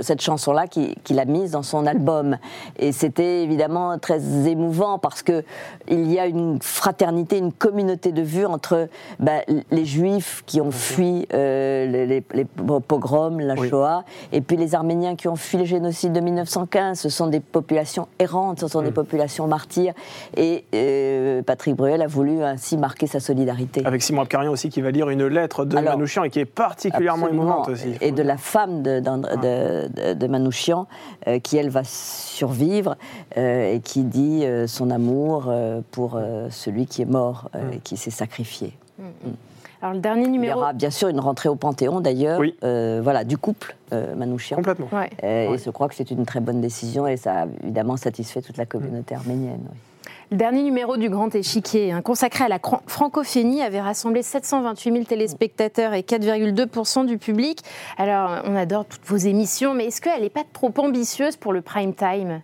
cette 0.00 0.22
chanson-là 0.22 0.66
qu'il 0.66 1.18
a 1.18 1.24
mise 1.26 1.50
dans 1.50 1.62
son 1.62 1.84
album. 1.84 2.38
Et 2.78 2.92
c'est 2.92 3.17
c'était 3.18 3.42
évidemment 3.42 3.98
très 3.98 4.48
émouvant 4.48 4.98
parce 4.98 5.24
que 5.24 5.42
il 5.88 6.10
y 6.12 6.20
a 6.20 6.26
une 6.26 6.60
fraternité, 6.62 7.36
une 7.38 7.52
communauté 7.52 8.12
de 8.12 8.22
vue 8.22 8.46
entre 8.46 8.88
bah, 9.18 9.40
les 9.72 9.84
Juifs 9.84 10.44
qui 10.46 10.60
ont 10.60 10.70
fui 10.70 11.26
euh, 11.34 12.06
les, 12.06 12.44
pogroms, 12.86 13.40
la 13.40 13.56
Shoah, 13.56 14.04
et 14.30 14.40
puis 14.40 14.56
les 14.56 14.76
Arméniens 14.76 15.16
qui 15.16 15.26
ont 15.26 15.34
fui 15.34 15.58
le 15.58 15.64
génocide 15.64 16.12
de 16.12 16.20
1915. 16.20 17.00
Ce 17.00 17.08
sont 17.08 17.26
des 17.26 17.40
populations 17.40 18.06
errantes, 18.20 18.60
ce 18.60 18.68
sont 18.68 18.82
des 18.82 18.90
mm. 18.90 18.94
populations 18.94 19.48
martyrs. 19.48 19.94
Et 20.36 20.64
euh, 20.74 21.42
Patrick 21.42 21.74
Bruel 21.74 22.02
a 22.02 22.06
voulu 22.06 22.44
ainsi 22.44 22.76
marquer 22.76 23.08
sa 23.08 23.18
solidarité. 23.18 23.84
Avec 23.84 24.02
Simon 24.02 24.22
Abkarian 24.22 24.52
aussi 24.52 24.68
qui 24.68 24.80
va 24.80 24.92
lire 24.92 25.10
une 25.10 25.26
lettre 25.26 25.64
de 25.64 25.76
Manouchian 25.76 26.22
et 26.22 26.30
qui 26.30 26.38
est 26.38 26.44
particulièrement 26.44 27.28
émouvante 27.28 27.68
aussi. 27.68 27.94
Et 28.00 28.12
de 28.12 28.22
la 28.22 28.36
femme 28.36 28.82
de, 28.84 29.00
de, 29.00 30.26
Manouchian 30.28 30.86
euh, 31.26 31.40
qui, 31.40 31.56
elle, 31.56 31.70
va 31.70 31.82
survivre 31.82 32.96
et 33.36 33.80
qui 33.84 34.02
dit 34.04 34.44
euh, 34.44 34.66
son 34.66 34.90
amour 34.90 35.46
euh, 35.48 35.80
pour 35.90 36.20
celui 36.50 36.86
qui 36.86 37.02
est 37.02 37.10
mort 37.10 37.50
et 37.72 37.78
qui 37.78 37.96
s'est 37.96 38.10
sacrifié. 38.10 38.72
Mm. 38.98 39.02
Mm. 39.02 39.32
Alors 39.80 39.94
le 39.94 40.00
dernier 40.00 40.26
numéro. 40.26 40.54
Il 40.54 40.58
y 40.58 40.62
aura 40.62 40.72
bien 40.72 40.90
sûr 40.90 41.08
une 41.08 41.20
rentrée 41.20 41.48
au 41.48 41.54
Panthéon 41.54 42.00
d'ailleurs, 42.00 42.40
voilà, 43.02 43.24
du 43.24 43.38
couple 43.38 43.76
Manouchian. 43.92 44.56
Complètement. 44.56 44.88
Et 45.22 45.48
je 45.64 45.70
crois 45.70 45.88
que 45.88 45.94
c'est 45.94 46.10
une 46.10 46.26
très 46.26 46.40
bonne 46.40 46.60
décision 46.60 47.06
et 47.06 47.16
ça 47.16 47.42
a 47.42 47.46
évidemment 47.62 47.96
satisfait 47.96 48.42
toute 48.42 48.56
la 48.56 48.66
communauté 48.66 49.14
arménienne. 49.14 49.68
Le 50.30 50.36
dernier 50.36 50.62
numéro 50.62 50.98
du 50.98 51.08
Grand 51.08 51.34
Échiquier, 51.34 51.90
hein, 51.90 52.02
consacré 52.02 52.44
à 52.44 52.48
la 52.48 52.58
francophonie, 52.86 53.62
avait 53.62 53.80
rassemblé 53.80 54.22
728 54.22 54.92
000 54.92 55.04
téléspectateurs 55.04 55.94
et 55.94 56.02
4,2% 56.02 57.06
du 57.06 57.16
public. 57.16 57.60
Alors, 57.96 58.42
on 58.44 58.54
adore 58.54 58.84
toutes 58.84 59.06
vos 59.06 59.16
émissions, 59.16 59.72
mais 59.72 59.86
est-ce 59.86 60.02
qu'elle 60.02 60.20
n'est 60.20 60.28
pas 60.28 60.44
trop 60.52 60.72
ambitieuse 60.76 61.36
pour 61.36 61.54
le 61.54 61.62
prime 61.62 61.94
time? 61.94 62.42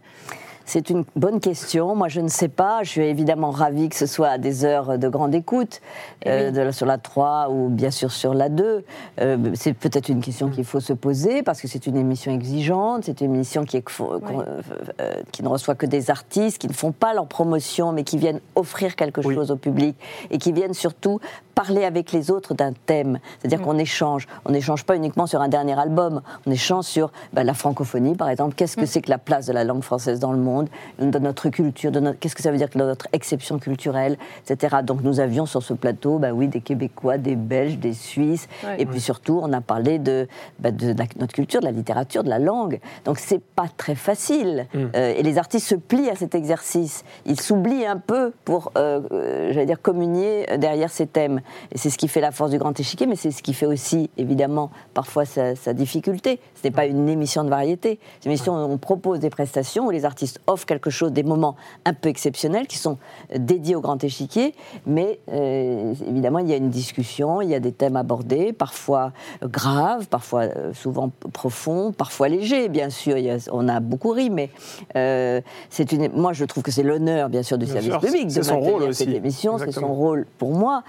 C'est 0.64 0.90
une 0.90 1.04
bonne 1.16 1.40
question. 1.40 1.94
Moi, 1.94 2.08
je 2.08 2.20
ne 2.20 2.28
sais 2.28 2.48
pas. 2.48 2.82
Je 2.82 2.90
suis 2.90 3.02
évidemment 3.02 3.50
ravie 3.50 3.88
que 3.88 3.96
ce 3.96 4.06
soit 4.06 4.28
à 4.28 4.38
des 4.38 4.64
heures 4.64 4.98
de 4.98 5.08
grande 5.08 5.34
écoute, 5.34 5.80
eh 6.24 6.28
euh, 6.28 6.72
sur 6.72 6.86
la 6.86 6.98
3 6.98 7.48
ou 7.50 7.68
bien 7.68 7.90
sûr 7.90 8.10
sur 8.10 8.34
la 8.34 8.48
2. 8.48 8.84
Euh, 9.20 9.50
c'est 9.54 9.74
peut-être 9.74 10.08
une 10.08 10.20
question 10.20 10.48
qu'il 10.48 10.64
faut 10.64 10.80
se 10.80 10.92
poser 10.92 11.42
parce 11.42 11.60
que 11.60 11.68
c'est 11.68 11.86
une 11.86 11.96
émission 11.96 12.32
exigeante. 12.32 13.04
C'est 13.04 13.20
une 13.20 13.34
émission 13.34 13.64
qui, 13.64 13.76
est, 13.76 13.84
euh, 14.00 15.22
qui, 15.32 15.42
ne 15.42 15.48
reçoit 15.48 15.74
que 15.74 15.86
des 15.86 16.10
artistes, 16.10 16.58
qui 16.58 16.68
ne 16.68 16.72
font 16.72 16.92
pas 16.92 17.14
leur 17.14 17.26
promotion, 17.26 17.92
mais 17.92 18.04
qui 18.04 18.16
viennent 18.16 18.40
offrir 18.54 18.96
quelque 18.96 19.22
chose 19.22 19.50
au 19.50 19.56
public 19.56 19.96
et 20.30 20.38
qui 20.38 20.52
viennent 20.52 20.74
surtout 20.74 21.20
parler 21.54 21.84
avec 21.84 22.12
les 22.12 22.30
autres 22.30 22.54
d'un 22.54 22.72
thème. 22.72 23.18
C'est-à-dire 23.38 23.60
mm. 23.60 23.64
qu'on 23.64 23.78
échange. 23.78 24.26
On 24.44 24.52
n'échange 24.52 24.84
pas 24.84 24.96
uniquement 24.96 25.26
sur 25.26 25.40
un 25.40 25.48
dernier 25.48 25.78
album. 25.78 26.22
On 26.46 26.50
échange 26.50 26.84
sur 26.84 27.10
bah, 27.32 27.44
la 27.44 27.54
francophonie, 27.54 28.14
par 28.14 28.28
exemple. 28.28 28.54
Qu'est-ce 28.54 28.76
que 28.76 28.82
mm. 28.82 28.86
c'est 28.86 29.02
que 29.02 29.10
la 29.10 29.18
place 29.18 29.46
de 29.46 29.52
la 29.52 29.64
langue 29.64 29.82
française 29.82 30.20
dans 30.20 30.32
le 30.32 30.38
monde, 30.38 30.68
de 30.98 31.18
notre 31.18 31.48
culture, 31.48 31.90
de 31.90 32.00
notre... 32.00 32.18
qu'est-ce 32.18 32.34
que 32.34 32.42
ça 32.42 32.50
veut 32.50 32.58
dire 32.58 32.70
que 32.70 32.78
notre 32.78 33.08
exception 33.12 33.58
culturelle, 33.58 34.16
etc. 34.48 34.76
Donc 34.82 35.02
nous 35.02 35.20
avions 35.20 35.46
sur 35.46 35.62
ce 35.62 35.74
plateau, 35.74 36.18
bah 36.18 36.32
oui, 36.32 36.48
des 36.48 36.60
Québécois, 36.60 37.18
des 37.18 37.36
Belges, 37.36 37.78
des 37.78 37.94
Suisses, 37.94 38.48
et 38.78 38.86
puis 38.86 39.00
surtout, 39.00 39.40
on 39.42 39.52
a 39.52 39.60
parlé 39.60 39.98
de, 39.98 40.28
bah, 40.58 40.70
de, 40.70 40.94
notre 41.18 41.32
culture, 41.32 41.60
de 41.60 41.66
la 41.66 41.72
littérature, 41.72 42.24
de 42.24 42.30
la 42.30 42.38
langue. 42.38 42.80
Donc 43.04 43.18
c'est 43.18 43.42
pas 43.42 43.66
très 43.76 43.94
facile. 43.94 44.66
Mm. 44.74 44.84
Euh, 44.96 45.14
et 45.16 45.22
les 45.22 45.38
artistes 45.38 45.66
se 45.66 45.74
plient 45.74 46.10
à 46.10 46.16
cet 46.16 46.34
exercice. 46.34 47.04
Ils 47.26 47.40
s'oublient 47.40 47.86
un 47.86 47.98
peu 47.98 48.32
pour, 48.44 48.72
euh, 48.76 49.00
euh, 49.12 49.52
j'allais 49.52 49.66
dire, 49.66 49.80
communier 49.80 50.46
derrière 50.58 50.90
ces 50.90 51.06
thèmes. 51.06 51.40
Et 51.72 51.78
c'est 51.78 51.90
ce 51.90 51.98
qui 51.98 52.08
fait 52.08 52.20
la 52.20 52.30
force 52.32 52.50
du 52.50 52.58
grand 52.58 52.78
échiquier, 52.78 53.06
mais 53.06 53.16
c'est 53.16 53.30
ce 53.30 53.42
qui 53.42 53.54
fait 53.54 53.66
aussi, 53.66 54.10
évidemment, 54.16 54.70
parfois 54.94 55.24
sa, 55.24 55.54
sa 55.56 55.72
difficulté. 55.72 56.40
Ce 56.54 56.66
n'est 56.66 56.70
pas 56.72 56.86
une 56.86 57.08
émission 57.08 57.44
de 57.44 57.50
variété. 57.50 57.98
C'est 58.20 58.26
une 58.26 58.32
émission 58.32 58.54
où 58.54 58.70
on 58.72 58.78
propose 58.78 59.20
des 59.20 59.30
prestations, 59.30 59.86
où 59.86 59.90
les 59.90 60.04
artistes 60.04 60.40
offrent 60.46 60.66
quelque 60.66 60.90
chose, 60.90 61.12
des 61.12 61.22
moments 61.22 61.56
un 61.84 61.92
peu 61.94 62.08
exceptionnels 62.08 62.66
qui 62.66 62.78
sont 62.78 62.98
dédiés 63.36 63.74
au 63.76 63.80
grand 63.80 64.02
échiquier, 64.04 64.54
mais 64.86 65.18
euh, 65.32 65.94
évidemment, 66.08 66.38
il 66.40 66.48
y 66.48 66.52
a 66.52 66.56
une 66.56 66.70
discussion, 66.70 67.40
il 67.40 67.48
y 67.50 67.54
a 67.54 67.60
des 67.60 67.72
thèmes 67.72 67.96
abordés, 67.96 68.52
parfois 68.52 69.12
euh, 69.42 69.48
graves, 69.48 70.06
parfois 70.08 70.42
euh, 70.42 70.72
souvent 70.74 71.10
profonds, 71.32 71.92
parfois 71.92 72.28
légers, 72.28 72.68
bien 72.68 72.90
sûr. 72.90 73.16
Il 73.18 73.24
y 73.24 73.30
a- 73.30 73.38
on 73.52 73.68
a 73.68 73.80
beaucoup 73.80 74.10
ri, 74.10 74.30
mais 74.30 74.50
euh, 74.96 75.40
c'est 75.70 75.92
une. 75.92 76.08
Moi, 76.12 76.32
je 76.32 76.44
trouve 76.44 76.62
que 76.62 76.70
c'est 76.70 76.82
l'honneur, 76.82 77.28
bien 77.28 77.42
sûr, 77.42 77.58
du 77.58 77.64
Bien 77.64 77.74
service 77.74 77.90
sûr, 77.90 78.00
public 78.00 78.30
c'est 78.30 78.40
de 78.40 78.44
son 78.44 78.54
maintenir 78.54 78.72
rôle 78.72 78.82
aussi. 78.84 79.04
cette 79.04 79.14
émission. 79.14 79.58
C'est 79.58 79.72
son 79.72 79.92
rôle 79.94 80.26
pour 80.38 80.50
moi. 80.52 80.82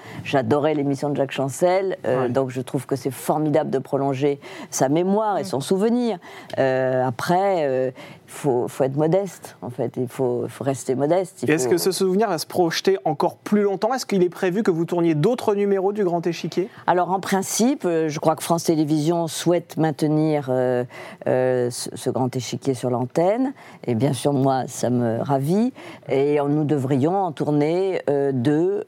J'adorais 0.48 0.75
l'émission 0.75 1.10
de 1.10 1.16
Jacques 1.16 1.32
Chancel, 1.32 1.98
euh, 2.06 2.24
Ouais. 2.24 2.30
donc 2.30 2.52
je 2.52 2.62
trouve 2.62 2.86
que 2.86 2.96
c'est 2.96 3.10
formidable 3.10 3.72
de 3.72 3.80
prolonger 3.80 4.40
sa 4.70 4.90
mémoire 4.90 5.40
et 5.40 5.42
Mm. 5.42 5.46
son 5.46 5.60
souvenir. 5.60 6.20
Euh, 6.60 7.04
après, 7.04 7.66
euh, 7.68 7.90
faut, 8.27 8.67
faut 8.67 8.84
être 8.84 8.96
modeste, 8.96 9.58
en 9.62 9.70
fait. 9.70 9.94
Il 9.98 10.08
faut, 10.08 10.46
faut 10.48 10.63
rester 10.63 10.96
modeste. 10.96 11.44
Il 11.44 11.51
Est-ce 11.51 11.67
que 11.67 11.77
ce 11.77 11.91
souvenir 11.91 12.27
va 12.29 12.38
se 12.38 12.46
projeter 12.48 12.98
encore 13.05 13.36
plus 13.38 13.62
longtemps? 13.62 13.94
Est-ce 13.94 14.05
qu'il 14.05 14.24
est 14.24 14.29
prévu 14.29 14.63
que 14.63 14.72
vous 14.72 14.86
tourniez 14.86 15.15
d'autres 15.15 15.55
numéros 15.55 15.94
du 15.94 16.03
Grand 16.03 16.25
Échiquier? 16.25 16.70
Alors 16.88 17.12
en 17.12 17.20
principe, 17.20 17.86
euh, 17.86 18.10
je 18.10 18.20
crois 18.20 18.36
que 18.36 18.44
France 18.44 18.63
Télévisions 18.65 19.27
souhaite 19.27 19.77
maintenir 19.77 20.48
euh, 20.50 20.84
euh, 21.27 21.70
ce, 21.70 21.89
ce 21.94 22.10
grand 22.10 22.36
échiquier 22.36 22.74
sur 22.74 22.89
l'antenne. 22.89 23.53
Et 23.88 23.96
bien 23.96 24.13
sûr, 24.13 24.34
moi, 24.34 24.63
ça 24.67 24.89
me 24.89 25.20
ravit. 25.22 25.74
Et 26.10 26.38
nous 26.48 26.63
devrions 26.63 27.15
en 27.15 27.32
tourner 27.32 28.01
euh, 28.10 28.32
deux 28.34 28.84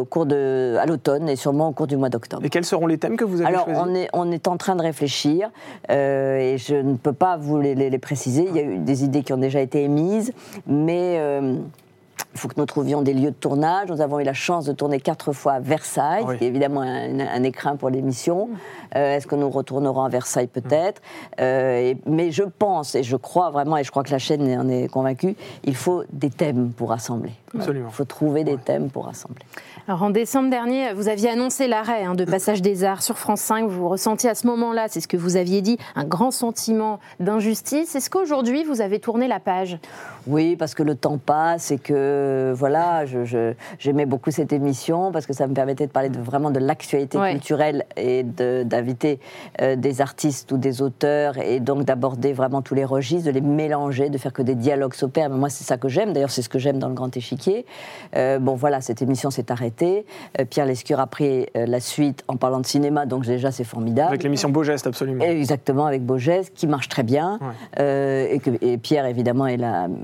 au 0.00 0.04
cours 0.04 0.26
de, 0.26 0.76
à 0.80 0.86
l'automne 0.86 1.28
et 1.28 1.36
sûrement 1.36 1.68
au 1.68 1.72
cours 1.72 1.86
du 1.86 1.96
mois 1.96 2.08
d'octobre. 2.08 2.44
Et 2.44 2.50
quels 2.50 2.64
seront 2.64 2.86
les 2.86 2.98
thèmes 2.98 3.16
que 3.16 3.24
vous 3.24 3.40
avez 3.40 3.46
Alors, 3.48 3.64
choisis? 3.64 3.82
on 3.86 3.94
est, 3.94 4.08
on 4.12 4.30
est 4.32 4.48
en 4.48 4.56
train 4.56 4.74
de 4.76 4.82
réfléchir 4.82 5.50
et 5.88 6.56
je 6.58 6.74
ne 6.74 6.96
peux 6.96 7.12
pas 7.12 7.36
vous 7.36 7.58
les, 7.60 7.74
les- 7.74 7.90
les 7.90 7.98
préciser. 7.98 8.46
Il 8.48 8.56
y 8.56 8.58
a 8.58 8.62
eu 8.62 8.78
des 8.84 9.04
idées 9.04 9.22
qui 9.22 9.32
ont 9.32 9.36
déjà 9.38 9.60
été 9.60 9.82
émises, 9.82 10.32
mais 10.66 11.16
euh, 11.18 11.56
il 12.32 12.38
faut 12.38 12.46
que 12.46 12.54
nous 12.58 12.66
trouvions 12.66 13.02
des 13.02 13.12
lieux 13.12 13.30
de 13.32 13.36
tournage. 13.36 13.88
Nous 13.88 14.00
avons 14.00 14.20
eu 14.20 14.22
la 14.24 14.34
chance 14.34 14.64
de 14.64 14.72
tourner 14.72 15.00
quatre 15.00 15.32
fois 15.32 15.54
à 15.54 15.60
Versailles, 15.60 16.22
Oui. 16.26 16.38
qui 16.38 16.44
est 16.44 16.48
évidemment 16.48 16.82
un, 16.82 17.18
un 17.18 17.42
écrin 17.42 17.74
pour 17.76 17.90
l'émission. 17.90 18.50
Euh, 18.94 19.16
Est-ce 19.16 19.26
que 19.26 19.34
nous 19.34 19.50
retournerons 19.50 20.04
à 20.04 20.08
Versailles 20.08 20.46
peut-être? 20.46 21.02
Euh, 21.40 21.94
Mais 22.06 22.30
je 22.30 22.44
pense 22.44 22.94
et 22.94 23.02
je 23.02 23.16
crois 23.16 23.50
vraiment, 23.50 23.76
et 23.78 23.84
je 23.84 23.90
crois 23.90 24.04
que 24.04 24.12
la 24.12 24.18
chaîne 24.18 24.42
en 24.60 24.68
est 24.68 24.86
convaincue, 24.88 25.34
il 25.64 25.74
faut 25.74 26.04
des 26.12 26.30
thèmes 26.30 26.70
pour 26.70 26.90
rassembler. 26.90 27.32
Absolument. 27.54 27.88
Il 27.90 27.94
faut 27.94 28.04
trouver 28.04 28.44
des 28.44 28.58
thèmes 28.58 28.90
pour 28.90 29.06
rassembler. 29.06 29.42
Alors 29.88 30.02
en 30.02 30.10
décembre 30.10 30.50
dernier, 30.50 30.92
vous 30.94 31.08
aviez 31.08 31.30
annoncé 31.30 31.66
l'arrêt 31.66 32.04
hein, 32.04 32.14
de 32.14 32.24
Passage 32.30 32.62
des 32.62 32.84
Arts 32.84 33.02
sur 33.02 33.18
France 33.18 33.40
5. 33.40 33.68
Vous 33.68 33.88
ressentiez 33.88 34.30
à 34.30 34.34
ce 34.34 34.46
moment-là, 34.46 34.86
c'est 34.88 35.00
ce 35.00 35.08
que 35.08 35.16
vous 35.16 35.36
aviez 35.36 35.62
dit, 35.62 35.78
un 35.96 36.04
grand 36.04 36.30
sentiment 36.30 37.00
d'injustice. 37.18 37.94
Est-ce 37.94 38.08
qu'aujourd'hui, 38.10 38.62
vous 38.64 38.80
avez 38.80 39.00
tourné 39.00 39.26
la 39.26 39.40
page? 39.40 39.78
Oui, 40.26 40.54
parce 40.56 40.74
que 40.74 40.82
le 40.82 40.94
temps 40.94 41.18
passe 41.18 41.70
et 41.70 41.78
que 41.78 42.52
voilà, 42.56 43.04
j'aimais 43.78 44.06
beaucoup 44.06 44.30
cette 44.30 44.52
émission 44.52 45.10
parce 45.12 45.26
que 45.26 45.32
ça 45.32 45.46
me 45.46 45.54
permettait 45.54 45.86
de 45.86 45.92
parler 45.92 46.10
de, 46.10 46.20
vraiment 46.20 46.50
de 46.50 46.60
l'actualité 46.60 47.18
Ouais. 47.18 47.32
culturelle 47.32 47.84
et 47.96 48.22
de- 48.22 48.62
d'inviter 48.64 49.18
euh, 49.60 49.76
des 49.76 50.00
artistes 50.00 50.52
ou 50.52 50.56
des 50.58 50.82
auteurs 50.82 51.38
et 51.38 51.58
donc 51.58 51.84
d'aborder 51.84 52.32
vraiment 52.32 52.62
tous 52.62 52.74
les 52.74 52.84
registres, 52.84 53.26
de 53.26 53.30
les 53.32 53.40
mélanger, 53.40 54.08
de 54.10 54.18
faire 54.18 54.32
que 54.32 54.42
des 54.42 54.54
dialogues 54.54 54.94
s'opèrent. 54.94 55.30
Mais 55.30 55.36
moi, 55.38 55.48
c'est 55.48 55.64
ça 55.64 55.78
que 55.78 55.88
j'aime. 55.88 56.12
D'ailleurs, 56.12 56.30
c'est 56.30 56.42
ce 56.42 56.48
que 56.48 56.58
j'aime 56.58 56.78
dans 56.78 56.88
le 56.88 56.94
Grand 56.94 57.14
Échiquier. 57.16 57.64
Euh, 58.14 58.38
bon, 58.38 58.54
voilà, 58.54 58.80
cette 58.82 59.02
émission 59.02 59.30
s'est 59.30 59.50
arrêtée. 59.50 59.69
Euh, 60.38 60.44
Pierre 60.48 60.66
Lescure 60.66 61.00
a 61.00 61.06
pris 61.06 61.46
euh, 61.56 61.66
la 61.66 61.80
suite 61.80 62.24
en 62.28 62.36
parlant 62.36 62.60
de 62.60 62.66
cinéma, 62.66 63.06
donc 63.06 63.24
déjà 63.24 63.50
c'est 63.50 63.64
formidable. 63.64 64.08
Avec 64.08 64.22
l'émission 64.22 64.48
Beau 64.48 64.62
Geste, 64.62 64.86
absolument. 64.86 65.24
Exactement, 65.24 65.86
avec 65.86 66.04
Beaugès, 66.04 66.50
qui 66.54 66.66
marche 66.66 66.88
très 66.88 67.02
bien. 67.02 67.38
Ouais. 67.40 67.46
Euh, 67.80 68.26
et, 68.30 68.38
que, 68.38 68.50
et 68.60 68.78
Pierre, 68.78 69.06
évidemment, 69.06 69.46
est 69.46 69.56
la 69.56 69.84
hum, 69.84 69.96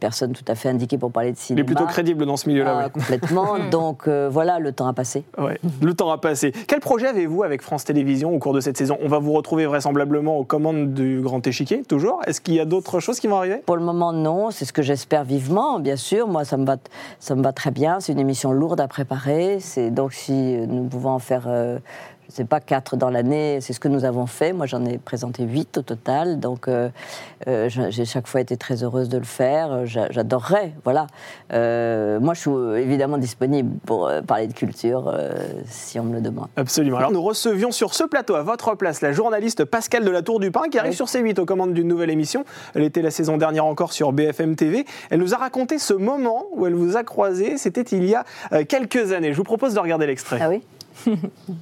personne 0.00 0.32
tout 0.32 0.44
à 0.48 0.54
fait 0.54 0.68
indiquée 0.68 0.98
pour 0.98 1.10
parler 1.10 1.32
de 1.32 1.36
Il 1.36 1.40
cinéma. 1.40 1.62
est 1.62 1.64
plutôt 1.64 1.86
crédible 1.86 2.26
dans 2.26 2.36
ce 2.36 2.48
milieu-là. 2.48 2.74
Ah, 2.76 2.84
oui. 2.86 3.00
Complètement. 3.00 3.58
Donc 3.70 4.08
euh, 4.08 4.28
voilà, 4.30 4.58
le 4.58 4.72
temps 4.72 4.86
a 4.86 4.92
passé. 4.92 5.24
Ouais, 5.38 5.58
le 5.82 5.94
temps 5.94 6.10
a 6.10 6.18
passé. 6.18 6.52
Quel 6.68 6.80
projet 6.80 7.06
avez-vous 7.06 7.42
avec 7.42 7.62
France 7.62 7.84
Télévisions 7.84 8.34
au 8.34 8.38
cours 8.38 8.52
de 8.52 8.60
cette 8.60 8.76
saison? 8.76 8.98
On 9.02 9.08
va 9.08 9.18
vous 9.18 9.32
retrouver 9.32 9.66
vraisemblablement 9.66 10.38
aux 10.38 10.44
commandes 10.44 10.94
du 10.94 11.20
Grand 11.20 11.44
Échiquier, 11.46 11.82
toujours. 11.82 12.20
Est-ce 12.26 12.40
qu'il 12.40 12.54
y 12.54 12.60
a 12.60 12.64
d'autres 12.64 13.00
choses 13.00 13.20
qui 13.20 13.26
vont 13.26 13.36
arriver? 13.36 13.62
Pour 13.66 13.76
le 13.76 13.82
moment, 13.84 14.12
non. 14.12 14.50
C'est 14.50 14.64
ce 14.64 14.72
que 14.72 14.82
j'espère 14.82 15.24
vivement, 15.24 15.80
bien 15.80 15.96
sûr. 15.96 16.28
Moi, 16.28 16.44
ça 16.44 16.56
me 16.56 16.64
va, 16.64 16.76
ça 17.20 17.34
me 17.34 17.42
va 17.42 17.52
très 17.52 17.70
bien. 17.70 18.00
C'est 18.00 18.12
une 18.12 18.18
émission 18.18 18.52
lourde 18.52 18.80
à 18.80 18.88
C'est 19.60 19.90
donc 19.90 20.12
si 20.12 20.32
nous 20.32 20.84
pouvons 20.84 21.10
en 21.10 21.18
faire. 21.18 21.48
Je 22.28 22.32
ne 22.32 22.36
sais 22.36 22.44
pas, 22.44 22.60
quatre 22.60 22.96
dans 22.96 23.10
l'année, 23.10 23.58
c'est 23.60 23.72
ce 23.72 23.80
que 23.80 23.88
nous 23.88 24.04
avons 24.04 24.26
fait. 24.26 24.52
Moi, 24.52 24.66
j'en 24.66 24.84
ai 24.84 24.98
présenté 24.98 25.44
huit 25.44 25.76
au 25.78 25.82
total. 25.82 26.40
Donc, 26.40 26.68
euh, 26.68 26.88
euh, 27.48 27.68
j'ai 27.68 28.04
chaque 28.04 28.26
fois 28.26 28.40
été 28.40 28.56
très 28.56 28.82
heureuse 28.82 29.08
de 29.08 29.18
le 29.18 29.24
faire. 29.24 29.70
Euh, 29.72 29.84
j'a- 29.86 30.10
J'adorerais, 30.10 30.72
voilà. 30.84 31.06
Euh, 31.52 32.18
moi, 32.20 32.34
je 32.34 32.40
suis 32.40 32.50
évidemment 32.82 33.18
disponible 33.18 33.70
pour 33.86 34.10
parler 34.26 34.46
de 34.46 34.52
culture, 34.54 35.14
si 35.66 35.98
on 36.00 36.04
me 36.04 36.14
le 36.14 36.20
demande. 36.20 36.48
Absolument. 36.56 36.96
Alors 36.98 37.12
nous 37.12 37.22
recevions 37.22 37.70
sur 37.72 37.94
ce 37.94 38.04
plateau, 38.04 38.34
à 38.34 38.42
votre 38.42 38.74
place, 38.74 39.00
la 39.00 39.12
journaliste 39.12 39.64
Pascale 39.64 40.04
de 40.04 40.10
la 40.10 40.22
Tour 40.22 40.40
du 40.40 40.50
Pin, 40.50 40.68
qui 40.70 40.78
arrive 40.78 40.90
Oui. 40.92 40.96
sur 40.96 41.06
C8 41.06 41.38
aux 41.40 41.44
commandes 41.46 41.74
d'une 41.74 41.88
nouvelle 41.88 42.10
émission. 42.10 42.44
Elle 42.74 42.82
était 42.84 43.02
la 43.02 43.10
saison 43.10 43.36
dernière 43.36 43.64
encore 43.66 43.92
sur 43.92 44.12
BFM 44.12 44.56
TV. 44.56 44.84
Elle 45.10 45.20
nous 45.20 45.34
a 45.34 45.36
raconté 45.36 45.78
ce 45.78 45.94
moment 45.94 46.44
où 46.52 46.66
elle 46.66 46.74
vous 46.74 46.96
a 46.96 47.04
croisé. 47.04 47.56
C'était 47.58 47.82
il 47.82 48.04
y 48.04 48.14
a 48.14 48.24
quelques 48.64 49.12
années. 49.12 49.32
Je 49.32 49.36
vous 49.36 49.44
propose 49.44 49.74
de 49.74 49.80
regarder 49.80 50.06
l'extrait. 50.06 50.38
Ah 50.40 50.48
oui? 50.48 50.62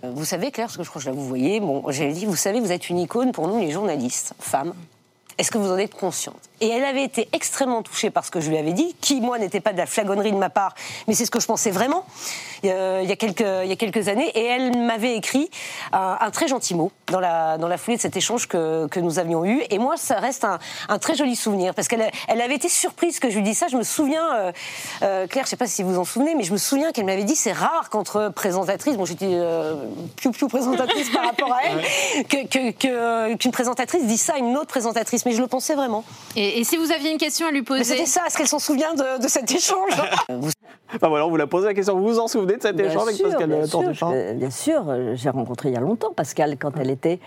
Vous 0.02 0.24
savez, 0.24 0.50
Claire, 0.50 0.66
parce 0.66 0.76
que 0.76 0.84
je 0.84 0.88
crois 0.88 1.00
que 1.00 1.04
je 1.04 1.10
la 1.10 1.16
vous 1.16 1.26
voyez, 1.26 1.60
bon, 1.60 1.82
j'avais 1.90 2.12
dit, 2.12 2.26
vous 2.26 2.36
savez, 2.36 2.60
vous 2.60 2.72
êtes 2.72 2.88
une 2.88 2.98
icône 2.98 3.32
pour 3.32 3.48
nous, 3.48 3.58
les 3.58 3.70
journalistes, 3.70 4.34
femmes. 4.38 4.74
Est-ce 5.38 5.50
que 5.50 5.58
vous 5.58 5.70
en 5.72 5.78
êtes 5.78 5.94
consciente? 5.94 6.36
Et 6.60 6.68
elle 6.68 6.84
avait 6.84 7.02
été 7.02 7.28
extrêmement 7.32 7.82
touchée 7.82 8.10
par 8.10 8.24
ce 8.24 8.30
que 8.30 8.40
je 8.40 8.48
lui 8.48 8.56
avais 8.56 8.72
dit, 8.72 8.94
qui, 9.00 9.20
moi, 9.20 9.38
n'était 9.38 9.60
pas 9.60 9.72
de 9.72 9.78
la 9.78 9.86
flagonnerie 9.86 10.30
de 10.32 10.36
ma 10.36 10.50
part, 10.50 10.74
mais 11.08 11.14
c'est 11.14 11.24
ce 11.26 11.30
que 11.30 11.40
je 11.40 11.46
pensais 11.46 11.70
vraiment 11.72 12.04
il 12.62 12.68
y 12.68 12.72
a, 12.72 13.02
il 13.02 13.08
y 13.08 13.12
a 13.12 13.16
quelques, 13.16 13.40
il 13.64 13.68
y 13.68 13.72
a 13.72 13.76
quelques 13.76 14.06
années. 14.08 14.30
Et 14.36 14.44
elle 14.44 14.76
m'avait 14.78 15.16
écrit 15.16 15.50
un, 15.92 16.16
un 16.20 16.30
très 16.30 16.46
gentil 16.46 16.74
mot 16.76 16.92
dans 17.08 17.18
la, 17.18 17.58
dans 17.58 17.66
la 17.66 17.76
foulée 17.78 17.96
de 17.96 18.02
cet 18.02 18.16
échange 18.16 18.46
que, 18.46 18.86
que 18.86 19.00
nous 19.00 19.18
avions 19.18 19.44
eu. 19.44 19.62
Et 19.70 19.78
moi, 19.78 19.96
ça 19.96 20.16
reste 20.20 20.44
un, 20.44 20.60
un 20.88 20.98
très 21.00 21.16
joli 21.16 21.34
souvenir, 21.34 21.74
parce 21.74 21.88
qu'elle 21.88 22.08
elle 22.28 22.40
avait 22.40 22.54
été 22.54 22.68
surprise 22.68 23.18
que 23.18 23.28
je 23.30 23.36
lui 23.36 23.42
dise 23.42 23.58
ça. 23.58 23.66
Je 23.68 23.76
me 23.76 23.82
souviens, 23.82 24.32
euh, 24.36 24.52
euh, 25.02 25.26
Claire, 25.26 25.44
je 25.44 25.48
ne 25.48 25.50
sais 25.50 25.56
pas 25.56 25.66
si 25.66 25.82
vous 25.82 25.94
vous 25.94 25.98
en 25.98 26.04
souvenez, 26.04 26.34
mais 26.36 26.44
je 26.44 26.52
me 26.52 26.58
souviens 26.58 26.92
qu'elle 26.92 27.06
m'avait 27.06 27.24
dit 27.24 27.34
c'est 27.34 27.52
rare 27.52 27.88
qu'entre 27.90 28.28
présentatrices, 28.28 28.96
bon, 28.96 29.04
j'étais 29.04 29.26
euh, 29.30 29.74
piou-piou 30.16 30.46
présentatrice 30.46 31.10
par 31.10 31.24
rapport 31.24 31.52
à 31.52 31.58
elle, 31.64 32.26
que- 32.28 32.46
que- 32.46 32.70
que- 32.70 33.34
qu'une 33.34 33.50
présentatrice 33.52 34.04
dise 34.06 34.20
ça 34.22 34.34
à 34.34 34.38
une 34.38 34.56
autre 34.56 34.66
présentatrice. 34.68 35.21
Mais 35.26 35.32
je 35.32 35.40
le 35.40 35.46
pensais 35.46 35.74
vraiment. 35.74 36.04
et, 36.36 36.60
et 36.60 36.64
si 36.64 36.76
vous 36.76 36.90
aviez 36.92 37.10
une 37.10 37.18
question 37.18 37.46
à 37.46 37.50
lui 37.50 37.62
poser 37.62 37.84
c'était 37.84 38.06
ça, 38.06 38.22
est-ce 38.26 38.36
qu'elle 38.36 38.48
s'en 38.48 38.58
souvient 38.58 38.94
de, 38.94 39.22
de 39.22 39.28
cet 39.28 39.50
échange 39.50 39.92
Vous 40.28 40.50
Enfin, 40.94 41.08
voilà, 41.08 41.26
on 41.26 41.30
vous 41.30 41.36
l'a 41.38 41.46
posé 41.46 41.66
la 41.66 41.72
question. 41.74 41.96
Vous 41.98 42.06
vous 42.06 42.18
en 42.18 42.28
souvenez 42.28 42.56
de 42.58 42.62
cet 42.62 42.76
Bien 42.76 42.86
échange 42.90 43.04
avec 43.04 43.16
sûr, 43.16 43.28
Pascale 43.30 43.48
de 43.48 43.54
bien 43.56 43.66
sûr, 43.66 43.92
je- 43.94 44.32
bien 44.34 44.50
sûr, 44.50 44.84
euh, 44.88 45.12
j'ai 45.16 45.30
rencontré 45.30 45.70
il 45.70 45.74
y 45.74 45.78
a 45.78 45.80
longtemps 45.80 46.12
Pascal 46.12 46.56
quand 46.58 46.72
elle 46.78 46.90
était 46.90 47.18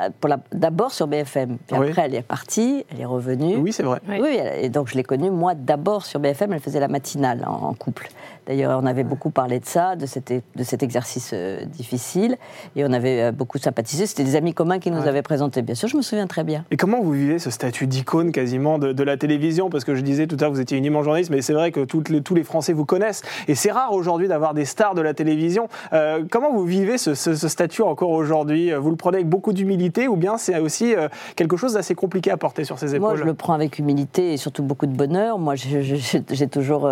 euh, 0.00 0.08
d'abord 0.50 0.92
sur 0.92 1.06
BFM. 1.08 1.58
Puis 1.66 1.76
Oui. 1.78 1.88
après, 1.90 2.02
elle 2.06 2.14
est 2.14 2.22
partie, 2.22 2.86
elle 2.90 3.02
est 3.02 3.04
revenue. 3.04 3.56
Oui, 3.56 3.70
c'est 3.74 3.82
vrai. 3.82 4.00
Oui. 4.08 4.38
Et 4.62 4.70
donc 4.70 4.88
je 4.88 4.94
l'ai 4.94 5.02
connue, 5.02 5.30
moi, 5.30 5.52
d'abord 5.54 6.06
sur 6.06 6.20
BFM, 6.20 6.54
elle 6.54 6.60
faisait 6.60 6.80
la 6.80 6.88
matinale 6.88 7.44
en, 7.46 7.68
en 7.68 7.74
couple. 7.74 8.08
D'ailleurs, 8.46 8.80
on 8.82 8.86
avait 8.86 9.04
beaucoup 9.04 9.30
parlé 9.30 9.60
de 9.60 9.64
ça, 9.66 9.94
de 9.96 10.06
cet, 10.06 10.30
é- 10.30 10.42
de 10.56 10.64
cet 10.64 10.82
exercice 10.82 11.30
euh, 11.32 11.64
difficile, 11.64 12.36
et 12.74 12.84
on 12.84 12.92
avait 12.92 13.22
euh, 13.22 13.32
beaucoup 13.32 13.58
sympathisé. 13.58 14.06
C'était 14.06 14.24
des 14.24 14.34
amis 14.36 14.52
communs 14.52 14.78
qui 14.80 14.90
nous 14.90 15.00
Ouais. 15.02 15.08
avaient 15.08 15.22
présenté. 15.22 15.62
Bien 15.62 15.74
sûr, 15.76 15.88
je 15.88 15.96
me 15.96 16.02
souviens 16.02 16.26
très 16.26 16.42
bien. 16.44 16.64
Et 16.70 16.76
comment 16.76 17.00
vous 17.00 17.12
vivez 17.12 17.38
ce 17.38 17.50
statut 17.50 17.86
d'icône 17.86 18.32
quasiment 18.32 18.78
de, 18.78 18.92
de 18.92 19.02
la 19.04 19.16
télévision? 19.16 19.70
Parce 19.70 19.84
que 19.84 19.94
je 19.94 20.00
disais 20.00 20.26
tout 20.26 20.36
à 20.40 20.42
l'heure, 20.42 20.50
vous 20.52 20.60
étiez 20.60 20.76
une 20.76 20.84
immense 20.84 21.04
journaliste, 21.04 21.30
mais 21.30 21.40
c'est 21.42 21.52
vrai 21.52 21.70
que 21.72 21.84
toutes 21.84 22.08
les- 22.08 22.20
tous 22.20 22.34
les 22.34 22.42
Français 22.44 22.72
vous 22.72 22.84
connaissent. 22.84 23.22
Et 23.48 23.54
c'est 23.54 23.70
rare 23.70 23.92
aujourd'hui 23.92 24.26
d'avoir 24.28 24.54
des 24.54 24.64
stars 24.64 24.94
de 24.94 25.02
la 25.02 25.14
télévision. 25.14 25.68
Euh, 25.92 26.24
comment 26.30 26.52
vous 26.52 26.64
vivez 26.64 26.98
ce, 26.98 27.14
ce- 27.14 27.34
ce 27.34 27.48
statut 27.48 27.82
encore 27.82 28.10
aujourd'hui? 28.10 28.72
Vous 28.72 28.90
le 28.90 28.96
prenez 28.96 29.18
avec 29.18 29.28
beaucoup 29.28 29.52
d'humilité 29.52 30.08
ou 30.08 30.16
bien 30.16 30.36
c'est 30.36 30.58
aussi 30.58 30.94
quelque 31.36 31.56
chose 31.56 31.74
d'assez 31.74 31.94
compliqué 31.94 32.30
à 32.32 32.36
porter 32.36 32.64
sur 32.64 32.78
ses 32.78 32.94
épaules? 32.96 33.08
Moi, 33.10 33.16
je 33.16 33.24
le 33.24 33.34
prends 33.34 33.52
avec 33.54 33.78
humilité 33.78 34.32
et 34.32 34.36
surtout 34.36 34.62
beaucoup 34.64 34.86
de 34.86 34.96
bonheur. 34.96 35.38
Moi, 35.38 35.54
j'ai- 35.54 36.48
toujours 36.50 36.90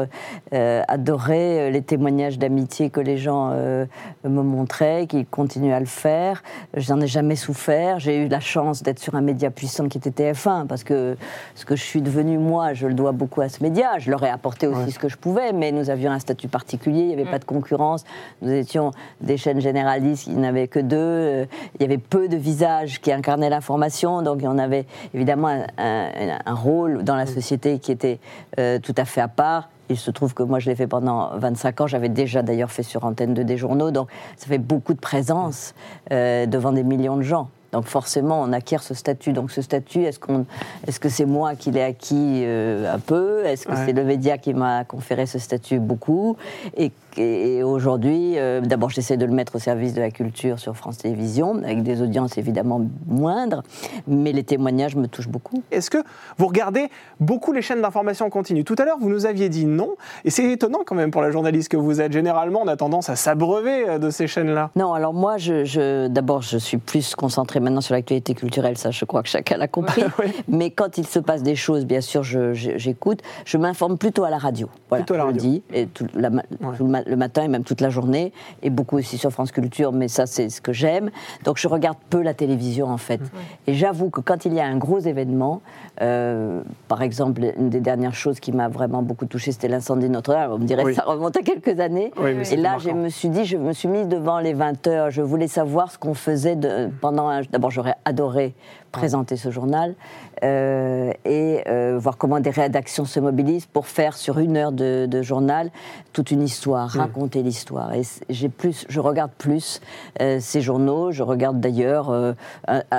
adoré 0.53 1.40
euh, 1.41 1.71
les 1.71 1.83
témoignages 1.83 2.39
d'amitié 2.39 2.91
que 2.91 3.01
les 3.01 3.17
gens 3.19 3.51
euh, 3.53 3.87
me 4.25 4.43
montraient, 4.43 5.07
qu'ils 5.07 5.27
continuent 5.27 5.73
à 5.73 5.81
le 5.81 5.87
faire. 5.87 6.43
Je 6.77 6.93
n'en 6.93 7.01
ai 7.01 7.07
jamais 7.07 7.37
souffert. 7.37 7.99
J'ai 7.99 8.25
eu 8.25 8.29
la 8.29 8.41
chance 8.41 8.83
d'être 8.83 8.99
sur 8.99 9.15
un 9.15 9.21
média 9.21 9.51
puissant 9.51 9.89
qui 9.89 9.99
était 9.99 10.11
TF1, 10.11 10.67
parce 10.67 10.85
que 10.85 11.17
ce 11.55 11.65
que 11.65 11.77
je 11.77 11.83
suis 11.83 12.03
devenue, 12.03 12.39
moi, 12.39 12.75
je 12.75 12.87
le 12.87 12.95
dois 12.95 13.13
beaucoup 13.13 13.41
à 13.41 13.49
ce 13.49 13.63
média. 13.63 13.99
Je 13.99 14.11
leur 14.11 14.23
ai 14.25 14.29
apporté 14.31 14.67
aussi 14.67 14.81
Ouais. 14.85 14.91
ce 14.91 14.99
que 14.99 15.09
je 15.09 15.17
pouvais, 15.17 15.53
mais 15.53 15.73
nous 15.73 15.91
avions 15.91 16.11
un 16.11 16.19
statut 16.19 16.49
particulier, 16.49 17.01
il 17.03 17.07
n'y 17.09 17.15
avait 17.15 17.31
pas 17.31 17.39
de 17.39 17.45
concurrence. 17.45 18.05
Nous 18.43 18.51
étions 18.53 18.91
des 19.21 19.37
chaînes 19.37 19.61
généralistes, 19.61 20.27
il 20.27 20.35
n'y 20.37 20.41
en 20.47 20.49
avait 20.49 20.69
que 20.69 20.79
deux. 20.81 20.97
Euh, 20.97 21.45
Il 21.79 21.83
y 21.83 21.85
avait 21.85 21.99
peu 21.99 22.29
de 22.29 22.37
visages 22.37 23.01
qui 23.01 23.13
incarnaient 23.13 23.51
l'information, 23.51 24.23
donc 24.23 24.41
on 24.45 24.59
avait 24.59 24.87
évidemment 25.15 25.49
un, 25.49 25.65
un- 25.79 26.39
un 26.45 26.55
rôle 26.55 27.03
dans 27.05 27.17
la 27.17 27.27
société 27.27 27.79
qui 27.79 27.93
était 27.93 28.19
euh, 28.59 28.79
tout 28.79 28.95
à 28.97 29.05
fait 29.05 29.21
à 29.21 29.29
part. 29.29 29.69
Il 29.91 29.99
se 29.99 30.11
trouve 30.13 30.35
que 30.35 30.43
moi, 30.45 30.61
je 30.61 30.71
l'ai 30.71 30.77
fait 30.77 30.87
pendant 30.87 31.37
25 31.37 31.81
ans. 31.83 31.87
J'avais 31.89 32.09
déjà 32.09 32.43
d'ailleurs 32.43 32.71
fait 32.71 32.85
sur 32.85 33.05
antenne 33.05 33.35
de 33.35 33.43
des 33.43 33.57
journaux, 33.57 33.91
donc 33.91 34.09
ça 34.37 34.47
fait 34.47 34.59
beaucoup 34.59 34.95
de 34.95 35.01
présence 35.01 35.75
euh, 36.13 36.47
devant 36.47 36.73
des 36.73 36.85
millions 36.85 37.17
de 37.17 37.23
gens. 37.23 37.49
Donc 37.73 37.87
forcément, 37.87 38.41
on 38.43 38.53
acquiert 38.53 38.83
ce 38.83 38.95
statut. 38.95 39.33
Donc 39.33 39.51
ce 39.53 39.63
statut, 39.63 40.03
est-ce 40.03 40.19
qu'on, 40.19 40.45
est-ce 40.87 40.99
que 40.99 41.09
c'est 41.09 41.25
moi 41.25 41.55
qui 41.55 41.71
l'ai 41.71 41.83
acquis 41.83 42.43
euh, 42.45 42.93
un 42.93 42.99
peu? 42.99 43.45
Est-ce 43.45 43.67
que 43.67 43.73
Ouais. 43.73 43.83
c'est 43.87 43.93
le 43.93 44.05
média 44.05 44.39
qui 44.39 44.55
m'a 44.55 44.85
conféré 44.85 45.27
ce 45.27 45.39
statut? 45.39 45.79
Beaucoup 45.79 46.37
Et, 46.77 46.91
et 47.17 47.63
aujourd'hui, 47.63 48.39
euh, 48.39 48.61
d'abord, 48.61 48.91
j'essaie 48.91 49.17
de 49.17 49.25
le 49.25 49.33
mettre 49.33 49.57
au 49.57 49.59
service 49.59 49.95
de 49.95 50.01
la 50.01 50.11
culture 50.11 50.59
sur 50.59 50.77
France 50.77 50.99
Télévisions, 50.99 51.57
avec 51.63 51.83
des 51.83 52.03
audiences 52.03 52.39
évidemment 52.39 52.81
moindres, 53.07 53.63
mais 54.07 54.33
les 54.33 54.45
témoignages 54.45 54.97
me 54.97 55.07
touchent 55.09 55.29
beaucoup. 55.29 55.63
Est-ce 55.71 55.91
que 55.91 55.99
vous 56.39 56.47
regardez 56.47 56.89
beaucoup 57.21 57.53
les 57.53 57.63
chaînes 57.63 57.83
d'information 57.83 58.27
en 58.27 58.31
continu? 58.31 58.65
Tout 58.65 58.77
à 58.79 58.85
l'heure, 58.85 58.99
vous 59.01 59.09
nous 59.11 59.27
aviez 59.27 59.49
dit 59.49 59.67
non, 59.67 59.91
et 60.25 60.31
c'est 60.31 60.51
étonnant 60.51 60.81
quand 60.87 60.95
même 60.95 61.11
pour 61.11 61.23
la 61.23 61.31
journaliste 61.31 61.69
que 61.71 61.77
vous 61.77 62.01
êtes. 62.01 62.13
Généralement, 62.13 62.61
on 62.63 62.69
a 62.69 62.77
tendance 62.77 63.09
à 63.11 63.17
s'abreuver 63.17 63.89
euh, 63.89 63.99
de 63.99 64.11
ces 64.11 64.27
chaînes-là. 64.27 64.71
Non, 64.77 64.93
alors 64.95 65.15
moi, 65.15 65.37
je, 65.39 65.65
je- 65.65 66.09
d'abord, 66.09 66.43
je 66.43 66.59
suis 66.59 66.79
plus 66.79 67.15
concentrée 67.15 67.61
maintenant 67.61 67.81
sur 67.81 67.95
l'actualité 67.95 68.35
culturelle, 68.35 68.77
ça, 68.79 68.91
je 68.91 69.05
crois 69.05 69.23
que 69.23 69.29
chacun 69.29 69.57
l'a 69.57 69.69
compris. 69.69 70.03
Oui. 70.19 70.27
Mais 70.49 70.71
quand 70.71 70.99
il 70.99 71.07
se 71.07 71.19
passe 71.19 71.43
des 71.43 71.55
choses, 71.57 71.87
bien 71.87 72.01
sûr, 72.01 72.23
je- 72.23 72.53
je- 72.53 72.77
j'écoute. 72.77 73.21
Je, 73.45 73.57
m'informe 73.57 73.97
plutôt 73.97 74.25
à 74.25 74.31
la 74.31 74.39
radio. 74.39 74.69
Voilà, 74.89 75.05
Plutôt 75.05 75.15
à 75.15 75.19
la 75.19 75.23
je 75.25 75.29
le 75.29 75.35
radio. 75.35 75.51
dis, 75.51 75.63
et 75.73 75.87
tout, 75.87 76.07
la 76.15 76.31
ma- 76.31 76.43
Ouais. 76.61 76.77
tout 76.77 76.85
le, 76.85 76.91
ma- 76.91 77.00
le 77.07 77.17
matin 77.17 77.43
et 77.43 77.49
même 77.49 77.65
toute 77.65 77.81
la 77.81 77.91
journée, 77.91 78.33
et 78.63 78.71
beaucoup 78.71 78.97
aussi 78.99 79.19
sur 79.19 79.31
France 79.31 79.53
Culture, 79.53 79.93
mais 79.93 80.09
ça, 80.09 80.27
c'est 80.27 80.49
ce 80.49 80.61
que 80.61 80.73
j'aime. 80.73 81.11
Donc, 81.45 81.59
je 81.59 81.69
regarde 81.69 81.97
peu 82.11 82.23
la 82.23 82.35
télévision, 82.35 82.87
en 82.89 82.97
fait. 82.97 83.21
Et 83.67 83.75
j'avoue 83.75 84.11
que 84.11 84.21
quand 84.21 84.45
il 84.45 84.55
y 84.55 84.61
a 84.61 84.67
un 84.67 84.77
gros 84.77 84.99
événement, 84.99 85.61
euh, 86.03 86.63
par 86.89 87.03
exemple, 87.03 87.43
une 87.59 87.69
des 87.71 87.81
dernières 87.81 88.15
choses 88.15 88.41
qui 88.41 88.53
m'a 88.53 88.69
vraiment 88.69 89.03
beaucoup 89.03 89.27
touchée, 89.27 89.53
c'était 89.53 89.69
l'incendie 89.69 90.07
de 90.09 90.13
Notre-Dame. 90.13 90.53
On 90.53 90.59
me 90.59 90.65
dirait 90.65 90.85
Oui. 90.85 90.93
que 90.93 90.97
ça 90.97 91.05
remonte 91.07 91.37
à 91.37 91.43
quelques 91.43 91.81
années. 91.81 92.13
Oui, 92.21 92.31
et 92.51 92.57
là, 92.57 92.79
je 92.79 92.91
me 92.91 93.09
suis 93.09 93.29
dit, 93.29 93.45
je 93.45 93.57
me 93.57 93.73
suis 93.73 93.89
mise 93.89 94.09
devant 94.09 94.39
les 94.39 94.53
20 94.53 94.87
heures. 94.87 95.11
Je 95.11 95.23
voulais 95.23 95.49
savoir 95.49 95.91
ce 95.91 95.99
qu'on 95.99 96.15
faisait 96.15 96.57
de, 96.57 96.89
pendant 97.01 97.29
un. 97.29 97.43
D'abord, 97.51 97.71
j'aurais 97.71 97.95
adoré 98.05 98.55
présenter 98.93 99.37
ce 99.37 99.51
journal 99.51 99.95
euh, 100.43 101.13
et 101.25 101.63
euh, 101.69 101.99
voir 101.99 102.17
comment 102.17 102.41
des 102.41 102.51
rédactions 102.51 103.05
se 103.05 103.21
mobilisent 103.21 103.67
pour 103.67 103.87
faire 103.87 104.17
sur 104.17 104.39
une 104.39 104.57
heure 104.57 104.73
de, 104.73 105.07
de 105.07 105.23
journal 105.23 105.71
toute 106.13 106.31
une 106.31 106.43
histoire, 106.43 106.89
raconter 106.89 107.43
l'histoire. 107.43 107.93
Et 107.95 108.03
j'ai 108.29 108.49
plus, 108.49 108.87
je 108.89 109.01
regarde 109.01 109.31
plus 109.37 109.81
euh, 110.21 110.39
ces 110.41 110.61
journaux. 110.61 111.13
Je 111.13 111.23
regarde 111.23 111.61
d'ailleurs 111.61 112.13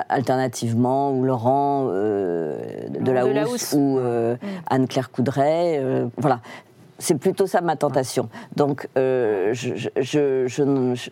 alternativement 0.09 1.11
ou 1.11 1.23
Laurent 1.23 1.85
de 1.85 3.11
la 3.11 3.25
Housse 3.25 3.29
Delahousse. 3.29 3.73
ou 3.77 3.99
euh, 3.99 4.35
Anne-Claire 4.69 5.11
Coudray. 5.11 5.81
voilà. 6.17 6.39
C'est 7.01 7.17
plutôt 7.17 7.47
ça 7.47 7.61
ma 7.61 7.75
tentation. 7.75 8.29
Donc, 8.55 8.87
euh, 8.97 9.49
je, 9.53 9.73
je, 9.75 9.89
je, 10.47 10.47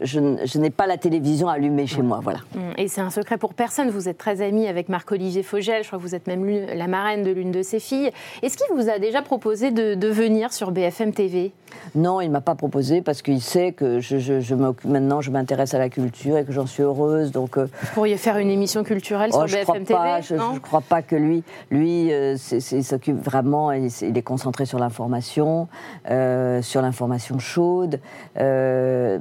je 0.03 0.57
n'ai 0.59 0.69
pas 0.69 0.85
la 0.87 0.97
télévision 0.97 1.47
allumée 1.49 1.87
chez 1.87 2.01
moi. 2.03 2.19
Voilà. 2.21 2.39
Et 2.77 2.87
c'est 2.87 3.01
un 3.01 3.09
secret 3.09 3.37
pour 3.37 3.53
personne. 3.55 3.89
Vous 3.89 4.07
êtes 4.07 4.17
très 4.17 4.41
amie 4.41 4.67
avec 4.67 4.87
Marc-Olivier 4.87 5.41
Fogel. 5.43 5.81
Je 5.83 5.87
crois 5.87 5.97
que 5.99 6.03
vous 6.03 6.15
êtes 6.15 6.27
même 6.27 6.45
la 6.47 6.87
marraine 6.87 7.23
de 7.23 7.31
l'une 7.31 7.51
de 7.51 7.63
ses 7.63 7.79
filles. 7.79 8.11
Est-ce 8.43 8.55
qu'il 8.57 8.67
vous 8.75 8.89
a 8.89 8.99
déjà 8.99 9.21
proposé 9.21 9.71
de, 9.71 9.95
de 9.95 10.07
venir 10.07 10.53
sur 10.53 10.71
BFM 10.71 11.11
TV 11.11 11.53
Non, 11.95 12.21
il 12.21 12.27
ne 12.27 12.33
m'a 12.33 12.41
pas 12.41 12.55
proposé 12.55 13.01
parce 13.01 13.21
qu'il 13.21 13.41
sait 13.41 13.71
que 13.71 13.99
je, 13.99 14.19
je, 14.19 14.39
je 14.39 14.55
m'occupe- 14.55 14.89
maintenant, 14.89 15.21
je 15.21 15.31
m'intéresse 15.31 15.73
à 15.73 15.79
la 15.79 15.89
culture 15.89 16.37
et 16.37 16.45
que 16.45 16.51
j'en 16.51 16.67
suis 16.67 16.83
heureuse. 16.83 17.31
Donc, 17.31 17.57
euh, 17.57 17.67
Vous 17.81 17.87
pourriez 17.95 18.17
faire 18.17 18.37
une 18.37 18.51
émission 18.51 18.83
culturelle 18.83 19.31
oh, 19.33 19.39
sur 19.39 19.47
je 19.47 19.57
crois 19.63 19.73
BFM 19.75 19.85
TV 19.85 19.97
pas. 19.99 20.21
Je 20.21 20.35
ne 20.35 20.59
crois 20.59 20.81
pas 20.81 21.01
que 21.01 21.15
lui, 21.15 21.43
lui, 21.71 22.13
euh, 22.13 22.35
il 22.71 22.83
s'occupe 22.83 23.17
vraiment. 23.23 23.71
Il, 23.71 23.87
il 24.01 24.17
est 24.17 24.21
concentré 24.21 24.65
sur 24.65 24.77
l'information, 24.79 25.67
euh, 26.09 26.61
sur 26.61 26.81
l'information 26.81 27.39
chaude, 27.39 27.99
euh, 28.37 29.19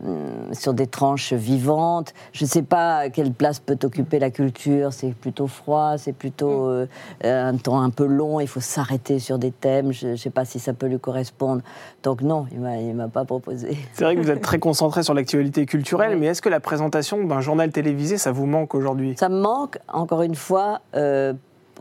sur 0.53 0.75
des 0.75 0.87
tranches 0.87 1.33
vivantes. 1.33 2.15
Je 2.33 2.45
ne 2.45 2.49
sais 2.49 2.63
pas 2.63 3.11
quelle 3.11 3.33
place 3.33 3.59
peut 3.59 3.79
occuper 3.83 4.19
la 4.19 4.31
culture. 4.31 4.93
C'est 4.93 5.15
plutôt 5.15 5.47
froid, 5.47 5.99
c'est 5.99 6.13
plutôt 6.13 6.69
euh, 6.69 6.87
un 7.25 7.57
temps 7.57 7.81
un 7.81 7.91
peu 7.91 8.07
long. 8.07 8.41
Il 8.41 8.49
faut 8.49 8.61
s'arrêter 8.61 9.19
sur 9.19 9.39
des 9.39 9.51
thèmes. 9.51 9.93
Je 9.93 10.09
ne 10.09 10.17
sais 10.17 10.31
pas 10.31 10.45
si 10.45 10.59
ça 10.59 10.73
peut 10.73 10.87
lui 10.87 10.99
correspondre. 10.99 11.63
Donc 12.03 12.23
non, 12.23 12.47
il 12.53 12.59
il 12.59 12.95
m'a 12.95 13.09
pas 13.09 13.25
proposé. 13.25 13.77
C'est 13.93 14.05
vrai 14.05 14.15
que 14.15 14.21
vous 14.21 14.31
êtes 14.31 14.43
très 14.43 14.59
concentré 14.69 15.03
sur 15.03 15.15
l'actualité 15.15 15.67
culturelle, 15.67 16.15
Oui. 16.15 16.21
mais 16.21 16.27
est-ce 16.27 16.43
que 16.43 16.49
la 16.49 16.61
présentation 16.61 17.25
d'un 17.25 17.41
journal 17.41 17.71
télévisé, 17.71 18.19
ça 18.19 18.33
vous 18.33 18.47
manque 18.47 18.75
aujourd'hui? 18.75 19.15
Ça 19.19 19.29
me 19.29 19.41
manque, 19.41 19.79
encore 19.89 20.23
une 20.23 20.35
fois, 20.35 20.81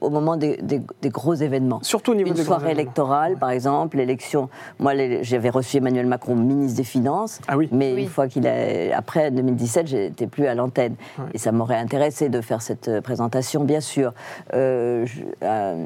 au 0.01 0.09
moment 0.09 0.37
des, 0.37 0.57
des- 0.57 0.81
des 1.01 1.09
gros 1.09 1.33
événements. 1.33 1.79
Surtout 1.81 2.11
au 2.11 2.15
niveau 2.15 2.29
Une 2.29 2.35
des 2.35 2.43
soirée 2.43 2.71
électorale, 2.71 3.37
par 3.37 3.49
exemple, 3.51 3.97
l'élection. 3.97 4.49
Moi, 4.79 4.93
j'avais 5.21 5.49
reçu 5.49 5.77
Emmanuel 5.77 6.05
Macron, 6.05 6.35
ministre 6.35 6.77
des 6.77 6.83
Finances. 6.83 7.39
Ah 7.47 7.57
oui. 7.57 7.69
Mais 7.71 7.93
Oui. 7.93 8.03
une 8.03 8.09
fois 8.09 8.27
qu'il 8.27 8.47
a. 8.47 8.95
Après 8.95 9.31
2017, 9.31 9.87
j'étais 9.87 10.27
plus 10.27 10.47
à 10.47 10.55
l'antenne. 10.55 10.95
Et 11.33 11.37
ça 11.37 11.51
m'aurait 11.51 11.77
intéressé 11.77 12.29
de 12.29 12.41
faire 12.41 12.61
cette 12.61 12.87
euh, 12.87 13.01
présentation, 13.01 13.63
bien 13.63 13.79
sûr. 13.81 14.13
Euh, 14.53 15.05
je, 15.05 15.21
euh, 15.43 15.85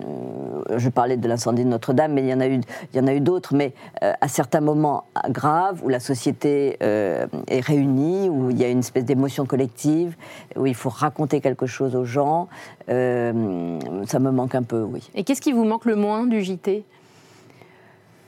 je 0.77 0.89
parlais 0.89 1.17
de 1.17 1.27
l'incendie 1.27 1.63
de 1.63 1.69
Notre-Dame, 1.69 2.13
mais 2.13 2.21
il 2.21 2.27
y 2.29 2.33
en 2.33 2.39
a 2.39 2.47
eu, 2.47 2.59
il 2.93 2.97
y 2.97 2.99
en 3.03 3.07
a 3.07 3.13
eu 3.13 3.19
d'autres. 3.21 3.53
Mais 3.55 3.73
euh, 4.03 4.13
à 4.21 4.27
certains 4.27 4.61
moments 4.61 5.05
graves 5.29 5.81
où 5.83 5.89
la 5.89 5.99
société 5.99 6.77
euh, 6.83 7.27
est 7.47 7.59
réunie, 7.65 8.29
où 8.29 8.49
il 8.49 8.59
y 8.59 8.63
a 8.63 8.69
une 8.69 8.79
espèce 8.79 9.05
d'émotion 9.05 9.45
collective, 9.45 10.15
où 10.55 10.65
il 10.65 10.75
faut 10.75 10.89
raconter 10.89 11.41
quelque 11.41 11.65
chose 11.65 11.95
aux 11.95 12.05
gens, 12.05 12.47
euh, 12.89 13.79
ça 14.05 14.19
me 14.19 14.31
manque 14.31 14.55
un 14.55 14.63
peu, 14.63 14.81
oui. 14.81 15.01
Et 15.15 15.23
qu'est-ce 15.23 15.41
qui 15.41 15.51
vous 15.51 15.65
manque 15.65 15.85
le 15.85 15.95
moins 15.95 16.25
du 16.25 16.41
JT 16.41 16.83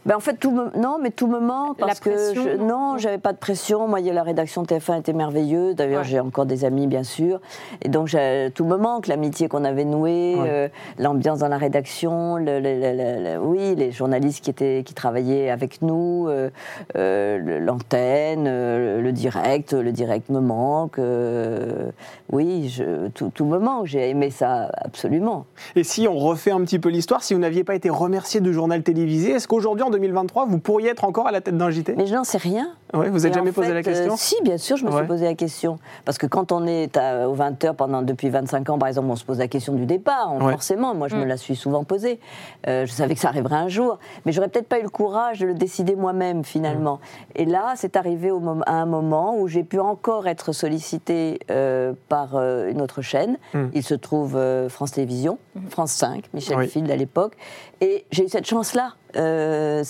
Ben 0.05 0.17
en 0.17 0.19
fait, 0.19 0.35
tout 0.35 0.51
me... 0.51 0.77
non, 0.77 0.97
mais 1.01 1.11
tout 1.11 1.27
me 1.27 1.39
manque 1.39 1.79
La 1.79 1.87
parce 1.87 1.99
pression, 2.01 2.43
que 2.43 2.51
je... 2.51 2.55
non 2.57 2.97
j'avais 2.97 3.17
pas 3.17 3.31
de 3.31 3.37
pression. 3.37 3.87
Moi, 3.87 4.01
la 4.01 4.23
rédaction 4.23 4.63
TF1 4.63 4.99
était 4.99 5.13
merveilleuse. 5.13 5.75
D'ailleurs, 5.75 6.01
Ouais. 6.01 6.07
j'ai 6.07 6.19
encore 6.19 6.45
des 6.45 6.65
amis, 6.65 6.87
bien 6.87 7.03
sûr. 7.03 7.39
Et 7.81 7.89
donc, 7.89 8.09
tout 8.53 8.65
me 8.65 8.75
manque. 8.77 9.07
L'amitié 9.07 9.47
qu'on 9.47 9.63
avait 9.63 9.85
nouée, 9.85 10.35
Ouais. 10.35 10.47
euh, 10.49 10.67
l'ambiance 10.99 11.39
dans 11.39 11.47
la 11.47 11.57
rédaction, 11.57 12.35
le, 12.37 12.59
le- 12.59 12.79
le- 12.79 12.91
le- 12.97 13.33
le- 13.35 13.39
oui, 13.39 13.75
les 13.75 13.91
journalistes 13.91 14.43
qui 14.43 14.49
étaient, 14.49 14.83
qui 14.85 14.93
travaillaient 14.93 15.49
avec 15.49 15.81
nous, 15.81 16.27
euh, 16.27 16.49
euh, 16.97 17.59
l'antenne, 17.59 18.45
euh, 18.47 19.01
le 19.01 19.11
direct. 19.11 19.73
Le 19.73 19.91
direct 19.91 20.29
me 20.29 20.39
manque. 20.39 20.99
euh, 20.99 21.89
oui, 22.31 22.67
je- 22.69 23.07
tout, 23.09 23.31
tout 23.33 23.45
me 23.45 23.57
manque. 23.59 23.85
J'ai 23.85 24.09
aimé 24.09 24.29
ça 24.31 24.69
absolument. 24.75 25.45
Et 25.75 25.83
si 25.83 26.07
on 26.07 26.15
refait 26.17 26.51
un 26.51 26.61
petit 26.61 26.79
peu 26.79 26.89
l'histoire, 26.89 27.23
si 27.23 27.33
vous 27.33 27.39
n'aviez 27.39 27.63
pas 27.63 27.75
été 27.75 27.89
remercié 27.89 28.41
de 28.41 28.51
journal 28.51 28.83
télévisé, 28.83 29.31
est-ce 29.31 29.47
qu'aujourd'hui, 29.47 29.83
en 29.83 29.92
2023, 29.93 30.45
vous 30.45 30.59
pourriez 30.59 30.89
être 30.89 31.03
encore 31.05 31.27
à 31.27 31.31
la 31.31 31.41
tête 31.41 31.57
d'un 31.57 31.69
JT 31.69 31.95
Mais 31.95 32.05
je 32.07 32.13
n'en 32.15 32.23
sais 32.23 32.37
rien. 32.37 32.69
Ouais, 32.93 33.09
Vous 33.09 33.19
n'êtes 33.21 33.33
jamais 33.33 33.51
posé 33.51 33.69
fait, 33.69 33.73
la 33.73 33.81
question? 33.83 34.13
euh, 34.13 34.17
Si, 34.17 34.35
bien 34.43 34.57
sûr, 34.59 34.77
je 34.77 34.85
me 34.85 34.91
Ouais. 34.91 34.97
suis 34.97 35.07
posé 35.07 35.25
la 35.25 35.33
question. 35.33 35.79
Parce 36.05 36.19
que 36.19 36.27
quand 36.27 36.51
on 36.51 36.67
est 36.67 36.95
à- 36.95 37.27
aux 37.27 37.33
20 37.33 37.63
heures 37.65 37.75
pendant, 37.75 38.03
depuis 38.03 38.29
25 38.29 38.69
ans, 38.69 38.77
par 38.77 38.87
exemple, 38.87 39.07
on 39.09 39.15
se 39.15 39.25
pose 39.25 39.39
la 39.39 39.47
question 39.47 39.73
du 39.73 39.85
départ, 39.87 40.31
on- 40.31 40.45
Ouais. 40.45 40.51
forcément. 40.51 40.93
Moi, 40.93 41.07
je 41.07 41.15
Mm. 41.15 41.19
me 41.21 41.25
la 41.25 41.37
suis 41.37 41.55
souvent 41.55 41.83
posée. 41.83 42.19
Euh, 42.67 42.85
je 42.85 42.91
savais 42.91 43.15
que 43.15 43.19
ça 43.19 43.29
arriverait 43.29 43.55
un 43.55 43.67
jour. 43.67 43.97
Mais 44.25 44.31
j'aurais 44.31 44.47
peut-être 44.49 44.67
pas 44.67 44.79
eu 44.79 44.83
le 44.83 44.89
courage 44.89 45.39
de 45.39 45.47
le 45.47 45.55
décider 45.55 45.95
moi-même, 45.95 46.43
finalement. 46.43 46.99
Et 47.35 47.45
là, 47.45 47.73
c'est 47.75 47.95
arrivé 47.95 48.29
au 48.29 48.39
mom- 48.39 48.63
à 48.67 48.73
un 48.73 48.85
moment 48.85 49.37
où 49.39 49.47
j'ai 49.47 49.63
pu 49.63 49.79
encore 49.79 50.27
être 50.27 50.51
sollicitée 50.51 51.39
euh, 51.49 51.93
par 52.09 52.35
euh, 52.35 52.69
une 52.69 52.81
autre 52.81 53.01
chaîne. 53.01 53.37
Mm. 53.55 53.65
Il 53.73 53.81
se 53.83 53.95
trouve 53.95 54.35
euh, 54.35 54.69
France 54.69 54.91
Télévisions, 54.91 55.39
France 55.69 55.91
5, 55.93 56.25
Michel 56.33 56.57
Oui. 56.57 56.67
Field 56.67 56.91
à 56.91 56.95
l'époque. 56.95 57.33
Et 57.81 58.05
j'ai 58.11 58.25
eu 58.25 58.29
cette 58.29 58.45
chance-là. 58.45 58.93
Euh, 59.15 59.83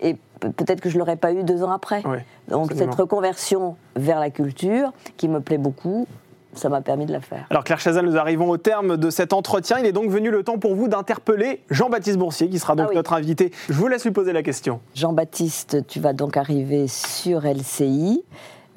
et 0.00 0.14
pe- 0.40 0.48
peut-être 0.48 0.80
que 0.80 0.88
je 0.90 0.98
l'aurais 0.98 1.16
pas 1.16 1.32
eu 1.32 1.42
deux 1.44 1.62
ans 1.62 1.70
après. 1.70 2.06
Ouais, 2.06 2.24
Donc 2.48 2.70
absolument. 2.70 2.92
cette 2.92 3.00
reconversion 3.00 3.76
vers 3.96 4.20
la 4.20 4.30
culture, 4.30 4.92
qui 5.16 5.28
me 5.28 5.40
plaît 5.40 5.58
beaucoup, 5.58 6.06
ça 6.54 6.68
m'a 6.68 6.80
permis 6.80 7.06
de 7.06 7.12
la 7.12 7.20
faire. 7.20 7.46
Alors 7.50 7.62
Claire 7.62 7.78
Chazal, 7.78 8.04
nous 8.04 8.16
arrivons 8.16 8.48
au 8.48 8.56
terme 8.56 8.96
de 8.96 9.10
cet 9.10 9.32
entretien. 9.32 9.78
Il 9.78 9.86
est 9.86 9.92
donc 9.92 10.10
venu 10.10 10.30
le 10.30 10.42
temps 10.42 10.58
pour 10.58 10.74
vous 10.74 10.88
d'interpeller 10.88 11.62
Jean-Baptiste 11.70 12.18
Boursier, 12.18 12.48
qui 12.48 12.58
sera 12.58 12.74
donc 12.74 12.86
Ah 12.86 12.90
oui. 12.90 12.96
notre 12.96 13.12
invité. 13.12 13.52
Je 13.68 13.74
vous 13.74 13.86
laisse 13.86 14.04
lui 14.04 14.10
poser 14.12 14.32
la 14.32 14.42
question. 14.42 14.80
Jean-Baptiste, 14.94 15.86
tu 15.86 16.00
vas 16.00 16.12
donc 16.14 16.36
arriver 16.36 16.88
sur 16.88 17.42
LCI. 17.46 18.22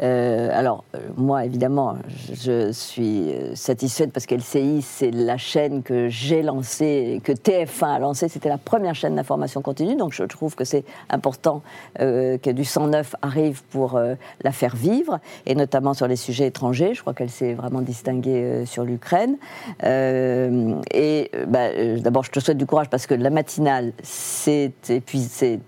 Euh, 0.02 0.50
alors, 0.52 0.84
euh, 0.96 1.00
moi, 1.16 1.46
évidemment, 1.46 1.96
je, 2.34 2.72
suis 2.72 3.32
euh, 3.32 3.56
satisfaite 3.56 4.12
parce 4.12 4.26
qu'LCI, 4.26 4.82
c'est 4.82 5.12
la 5.12 5.38
chaîne 5.38 5.84
que 5.84 6.10
j'ai 6.10 6.42
lancée, 6.42 7.22
que 7.24 7.32
TF1 7.32 7.96
a 7.96 8.00
lancée. 8.00 8.28
C'était 8.28 8.50
la 8.50 8.58
première 8.58 8.96
chaîne 8.96 9.16
d'information 9.16 9.62
continue. 9.62 9.96
Donc, 9.96 10.14
je 10.14 10.24
trouve 10.24 10.56
que 10.56 10.64
c'est 10.64 10.86
important 11.10 11.62
euh, 12.00 12.38
que 12.38 12.50
du 12.50 12.66
109 12.66 13.16
arrive 13.22 13.64
pour 13.66 14.00
la 14.44 14.52
faire 14.52 14.76
vivre, 14.76 15.20
et 15.46 15.56
notamment 15.56 15.94
sur 15.94 16.08
les 16.08 16.16
sujets 16.16 16.48
étrangers. 16.48 16.94
Je 16.94 17.02
crois 17.02 17.14
qu'elle 17.14 17.30
s'est 17.30 17.54
vraiment 17.54 17.82
distinguée 17.82 18.66
sur 18.66 18.84
l'Ukraine. 18.84 19.38
Et 19.84 21.32
bah, 21.48 21.70
d'abord, 21.98 22.24
je 22.24 22.32
te 22.32 22.40
souhaite 22.40 22.58
du 22.58 22.66
courage 22.66 22.90
parce 22.90 23.06
que 23.08 23.14
la 23.14 23.30
matinale, 23.30 23.94
c'est 24.02 24.72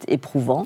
éprouvant. 0.07 0.65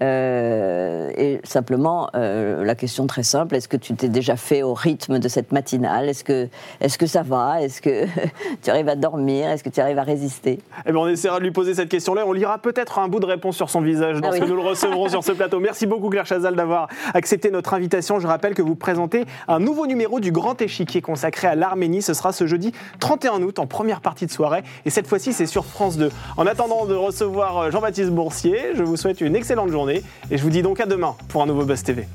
Euh, 0.00 1.10
et 1.16 1.40
simplement, 1.44 2.10
euh, 2.14 2.64
la 2.64 2.74
question 2.74 3.06
très 3.06 3.22
simple, 3.22 3.54
est-ce 3.54 3.68
que 3.68 3.76
tu 3.76 3.94
t'es 3.94 4.08
déjà 4.08 4.36
fait 4.36 4.62
au 4.62 4.74
rythme 4.74 5.18
de 5.18 5.28
cette 5.28 5.52
matinale? 5.52 6.08
Est-ce 6.08 6.24
que, 6.24 6.48
est 6.80 6.96
que 6.96 7.06
ça 7.06 7.22
va? 7.22 7.62
Est-ce 7.62 7.80
que 7.80 8.06
tu 8.62 8.70
arrives 8.70 8.88
à 8.88 8.96
dormir? 8.96 9.48
Est-ce 9.48 9.64
que 9.64 9.68
tu 9.68 9.80
arrives 9.80 9.98
à 9.98 10.02
résister? 10.02 10.60
Eh 10.86 10.92
bien, 10.92 11.00
On 11.00 11.08
essaiera 11.08 11.38
de 11.38 11.44
lui 11.44 11.50
poser 11.50 11.74
cette 11.74 11.88
question-là. 11.88 12.24
On 12.26 12.32
lira 12.32 12.58
peut-être 12.58 12.98
un 12.98 13.08
bout 13.08 13.20
de 13.20 13.26
réponse 13.26 13.56
sur 13.56 13.70
son 13.70 13.80
visage 13.80 14.18
Ah 14.22 14.26
lorsque 14.26 14.46
nous 14.46 14.56
le 14.56 14.62
recevrons 14.62 15.08
sur 15.08 15.22
ce 15.22 15.32
plateau. 15.32 15.60
Merci 15.60 15.86
beaucoup 15.86 16.08
Claire 16.08 16.26
Chazal 16.26 16.56
d'avoir 16.56 16.88
accepté 17.12 17.50
notre 17.50 17.74
invitation. 17.74 18.20
Je 18.20 18.26
rappelle 18.26 18.54
que 18.54 18.62
vous 18.62 18.76
présentez 18.76 19.24
un 19.48 19.60
nouveau 19.60 19.86
numéro 19.86 20.20
du 20.20 20.32
Grand 20.32 20.60
Échiquier 20.60 21.00
consacré 21.02 21.48
à 21.48 21.54
l'Arménie. 21.54 22.02
Ce 22.02 22.14
sera 22.14 22.32
ce 22.32 22.46
jeudi 22.46 22.72
31 23.00 23.42
août 23.42 23.58
en 23.58 23.66
première 23.66 24.00
partie 24.00 24.26
de 24.26 24.30
soirée. 24.30 24.62
Et 24.84 24.90
cette 24.90 25.06
fois-ci, 25.06 25.32
c'est 25.32 25.46
sur 25.46 25.64
France 25.64 25.96
2. 25.96 26.10
En 26.36 26.46
attendant 26.46 26.86
de 26.86 26.94
recevoir 26.94 27.70
Jean-Baptiste 27.70 28.10
Boursier, 28.10 28.74
je 28.74 28.82
vous 28.82 28.96
souhaite 28.96 29.20
une 29.20 29.36
excellente 29.36 29.70
et 29.88 30.02
je 30.30 30.42
vous 30.42 30.50
dis 30.50 30.62
donc 30.62 30.80
à 30.80 30.86
demain 30.86 31.16
pour 31.28 31.42
un 31.42 31.46
nouveau 31.46 31.64
Buzz 31.64 31.82
TV. 31.82 32.06